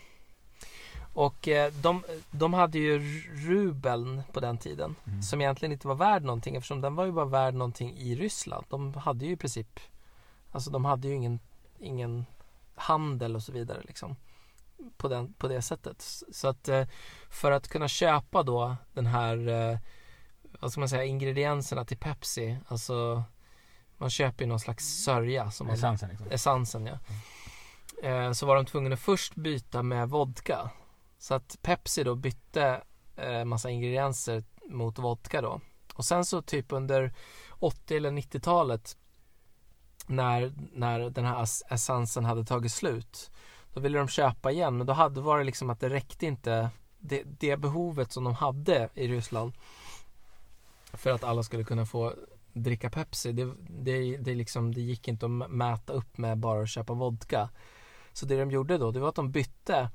[1.15, 2.99] Och eh, de, de hade ju
[3.33, 5.21] rubeln på den tiden Mm.
[5.21, 8.65] som egentligen inte var värd någonting eftersom den var ju bara värd någonting i Ryssland.
[8.69, 9.79] De hade ju i princip,
[10.51, 11.39] alltså de hade ju ingen,
[11.79, 12.25] ingen
[12.75, 14.15] handel och så vidare liksom.
[14.97, 16.01] På, den, på det sättet.
[16.31, 16.87] Så att eh,
[17.29, 19.77] för att kunna köpa då den här, eh,
[20.59, 23.23] vad ska man säga, ingredienserna till Pepsi, alltså
[23.97, 26.27] man köper ju någon slags sörja som man, Essensen liksom.
[26.31, 26.97] essensen ja.
[28.03, 30.69] Eh, så var de tvungna att först byta med vodka.
[31.25, 32.81] Så att Pepsi då bytte
[33.15, 35.61] eh, massa ingredienser mot vodka då.
[35.95, 37.13] Och sen så typ under
[37.49, 38.97] 80 eller 90-talet
[40.07, 43.31] när, när den här essensen hade tagit slut.
[43.73, 46.69] Då ville de köpa igen men då hade var det liksom att det räckte inte
[46.99, 49.53] det, det behovet som de hade i Ryssland
[50.93, 52.13] för att alla skulle kunna få
[52.53, 53.31] dricka Pepsi.
[53.31, 57.49] Det, det, det, liksom, det gick inte att mäta upp med bara att köpa vodka.
[58.13, 59.89] Så det de gjorde då det var att de bytte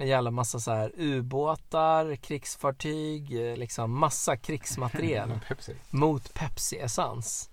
[0.00, 5.76] en jävla massa så här ubåtar, krigsfartyg, eh, liksom massa krigsmateriel Pepsi.
[5.90, 7.50] mot Pepsi-essens.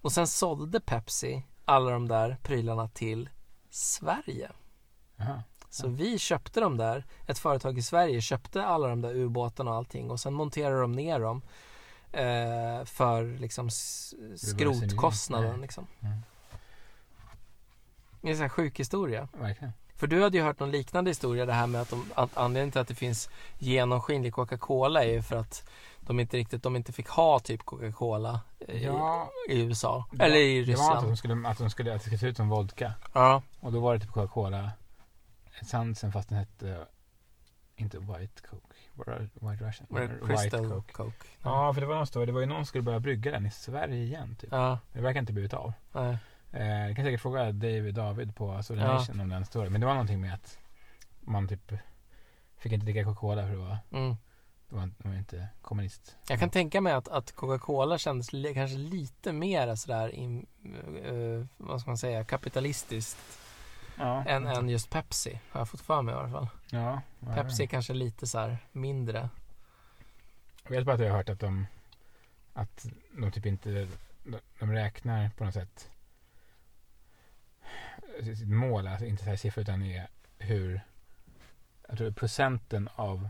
[0.00, 3.28] Och sen sålde Pepsi alla de där prylarna till
[3.70, 4.50] Sverige.
[5.16, 5.42] Jaha.
[5.70, 9.76] Så vi köpte dem där, ett företag i Sverige köpte alla de där ubåtarna och
[9.76, 11.42] allting och sen monterade de ner dem
[12.12, 13.70] eh, för liksom
[14.36, 15.86] skrotkostnaden liksom.
[16.00, 16.18] Mm.
[18.20, 19.28] Det är en sån här sjuk historia.
[19.32, 19.72] Verkligen.
[19.98, 22.72] För du hade ju hört någon liknande historia det här med att, de, att anledningen
[22.72, 25.68] till att det finns genomskinlig Coca-Cola är ju för att
[26.00, 30.04] de inte riktigt, de inte fick ha typ Coca-Cola i, Ja, i USA.
[30.12, 31.06] det Eller i Det var att Ryssland.
[31.08, 32.92] de skulle, att de skulle, att det skulle se ut som vodka.
[33.12, 34.70] Ja, Och då var det typ Coca-Cola
[35.60, 36.86] essensen fast den hette
[37.76, 38.74] inte White Coke.
[39.34, 39.86] White Russian.
[39.96, 40.92] Eller Crystal White Coke.
[40.92, 41.26] Coke?
[41.42, 42.26] Ja, för det var någon story.
[42.26, 44.48] Det var ju någon som skulle börja brygga den i Sverige igen typ.
[44.52, 45.72] Ja, Det verkar inte blivit av.
[45.92, 46.18] nej.
[46.52, 48.92] Eh, jag kan säkert fråga David David på Soda Ja.
[48.92, 49.72] Nation om den storyn.
[49.72, 50.58] Men det var någonting med att
[51.20, 51.72] man typ
[52.58, 54.16] fick inte dricka Coca-Cola för det var, Mm.
[54.68, 56.16] det var, det var inte kommunist.
[56.28, 60.46] Jag kan tänka mig att, att Coca-Cola kändes li, kanske lite mer sådär, in,
[61.04, 63.18] eh, vad ska man säga, kapitalistiskt
[64.00, 65.40] Ja, än, än just Pepsi.
[65.50, 66.48] Har jag fått för mig i alla fall.
[66.70, 67.00] ja,
[67.34, 69.28] Pepsi är kanske lite så här mindre.
[70.64, 71.66] Jag vet bara att jag har hört att de,
[72.52, 72.86] att
[73.16, 73.88] de typ inte,
[74.58, 75.90] de räknar på något sätt
[78.24, 80.08] sitt mål, alltså inte så här siffror utan är
[80.38, 80.80] hur,
[81.88, 83.28] jag tror procenten av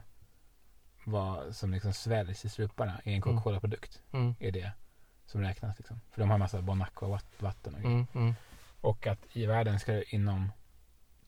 [1.05, 4.35] vad som liksom sväljs i struparna i en Coca-Cola-produkt Mm.
[4.41, 4.73] är det
[5.27, 6.01] som räknas liksom.
[6.11, 7.95] För de har en massa Bon Aqua vatt- vatten och grejer.
[7.97, 8.07] Mm.
[8.15, 8.35] Mm.
[8.81, 10.53] Och att i världen ska det inom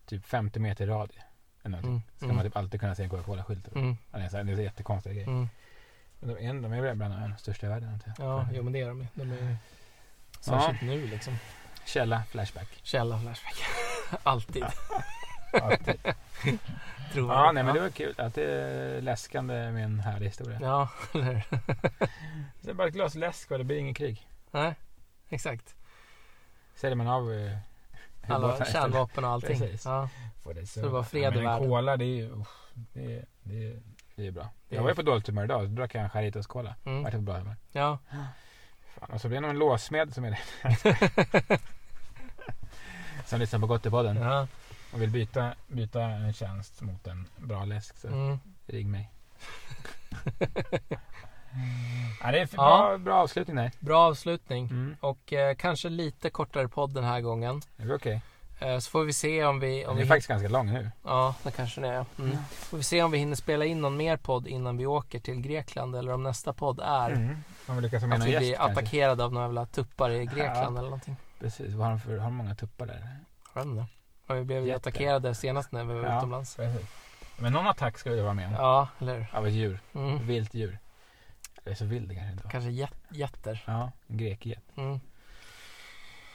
[0.06, 1.22] typ 50 meter radie
[1.62, 2.02] eller Mm.
[2.16, 3.68] ska man typ alltid kunna se en Coca-Cola-skylt.
[3.74, 3.96] Mm.
[4.12, 5.28] Ja, Det är, så här, det är så jättekonstiga grejer.
[5.28, 5.48] Mm.
[6.20, 8.02] Men de, är, de är väl bland de största i världen.
[8.18, 9.06] Ja, jo men det är de.
[9.14, 9.56] De är
[10.40, 11.34] Särskilt nu liksom.
[11.84, 12.68] Källa, Flashback.
[12.82, 13.54] Källa Flashback.
[14.22, 14.64] Alltid.
[15.62, 15.96] Alltid.
[17.12, 18.14] Tror ja, nej men det var kul.
[18.18, 20.58] Att det är läskande med en härlig historia.
[20.62, 21.42] Ja, eller hur?
[22.60, 24.28] Det är bara ett glas läsk och det blir ingen krig.
[24.50, 24.74] Nej,
[25.28, 25.74] exakt.
[26.74, 27.58] Säljer man av eh,
[28.28, 29.58] Alla kärnvapen och allting.
[29.60, 29.84] Precis.
[29.84, 30.08] Ja.
[30.42, 31.68] Får det, Så det var fred men en världen.
[31.68, 32.30] Cola, det är ju...
[32.30, 33.80] uff, Det är, det är,
[34.16, 34.42] det är bra.
[34.68, 35.68] Det Jag är- var ju på dåligt humör idag.
[35.68, 36.74] Då drack jag en Charitos Cola.
[36.84, 37.02] Mm.
[37.02, 37.56] Vart på bra humör.
[37.72, 37.98] ja.
[38.98, 40.38] Fan, och så blev det någon låsmed som är det.
[43.26, 44.46] som lyssnar på Gottepodden ja.
[44.92, 47.96] och vill byta, byta en tjänst mot en bra läsk.
[47.98, 48.38] Så Mm.
[48.66, 49.10] ring mig.
[52.20, 52.88] ja, det är för Ja.
[52.88, 53.72] bra, bra avslutning där.
[53.78, 54.66] Bra avslutning.
[54.66, 54.96] Mm.
[55.00, 57.62] Och eh, kanske lite kortare podd den här gången.
[57.76, 58.12] Det är okej.
[58.12, 58.20] Eh,
[58.60, 59.84] så får vi se om vi...
[59.86, 60.90] Om Den vi är faktiskt ganska lång nu.
[61.04, 62.04] Ja, det kanske det är.
[62.18, 62.36] Mm.
[62.50, 65.40] Får vi se om vi hinner spela in någon mer podd innan vi åker till
[65.40, 67.36] Grekland eller om nästa podd är Mm.
[67.66, 68.80] Om vi lyckas med att vi gäst blir kanske.
[68.80, 70.78] attackerade av några jävla tuppar i Grekland Ja.
[70.78, 71.16] eller någonting.
[71.40, 71.74] Precis.
[71.74, 73.16] Vad har de för, har de många tuppar där?
[73.54, 73.86] Jag vet inte.
[74.34, 74.76] Vi blev ju Jätte.
[74.88, 76.18] attackerade senast när vi var Ja.
[76.18, 76.56] utomlands.
[76.56, 76.86] Precis.
[77.38, 78.52] Men någon attack ska vi vara med om.
[78.52, 79.26] Ja, eller hur?
[79.32, 79.80] Av ett djur.
[79.94, 80.26] Mm.
[80.26, 80.78] Vilt djur.
[81.64, 82.50] Det är så vild det kanske inte var.
[82.50, 83.62] Kanske jät- jätter.
[83.66, 84.62] Ja, en grekget.
[84.76, 85.00] Mm.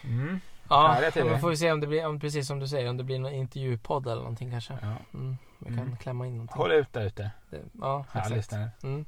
[0.03, 0.39] Mm.
[0.69, 1.25] Ja, tider.
[1.29, 3.19] men får vi se om det blir, om, precis som du säger, om det blir
[3.19, 4.73] någon intervjupodd eller någonting kanske.
[4.81, 4.87] Ja.
[5.13, 5.37] Mm.
[5.59, 5.97] Vi kan Mm.
[5.97, 6.57] klämma in någonting.
[6.57, 7.31] Håll ut där ute.
[7.49, 8.83] Det, ja, Ja, exakt.
[8.83, 9.05] Mm.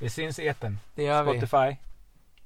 [0.00, 0.78] Vi syns i etern.
[0.94, 1.40] Det gör vi.
[1.40, 1.76] Spotify,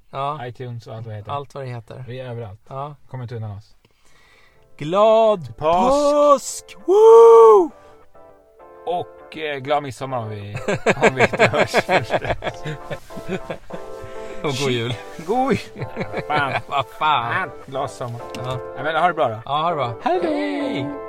[0.09, 1.31] Ja, iTunes och allt vad det heter.
[1.31, 2.05] allt vad det heter.
[2.07, 2.59] Vi är överallt.
[2.67, 2.95] Ja.
[3.09, 3.75] Kom inte undan oss.
[4.77, 5.57] Glad Påsk!
[5.57, 6.75] påsk!
[6.85, 7.71] Woo!
[8.85, 10.57] Och eh, glad midsommar om vi,
[11.09, 12.13] om vi inte hörs först.
[14.43, 14.93] Och god jul.
[15.25, 15.57] God
[16.27, 16.53] Fan.
[16.67, 17.49] Vad fan.
[17.65, 18.21] Glad sommar.
[18.35, 18.57] Ja.
[18.77, 19.41] Ja, men ha det bra då.
[19.45, 19.93] ja, ha det bra.
[20.03, 21.02] Hej då!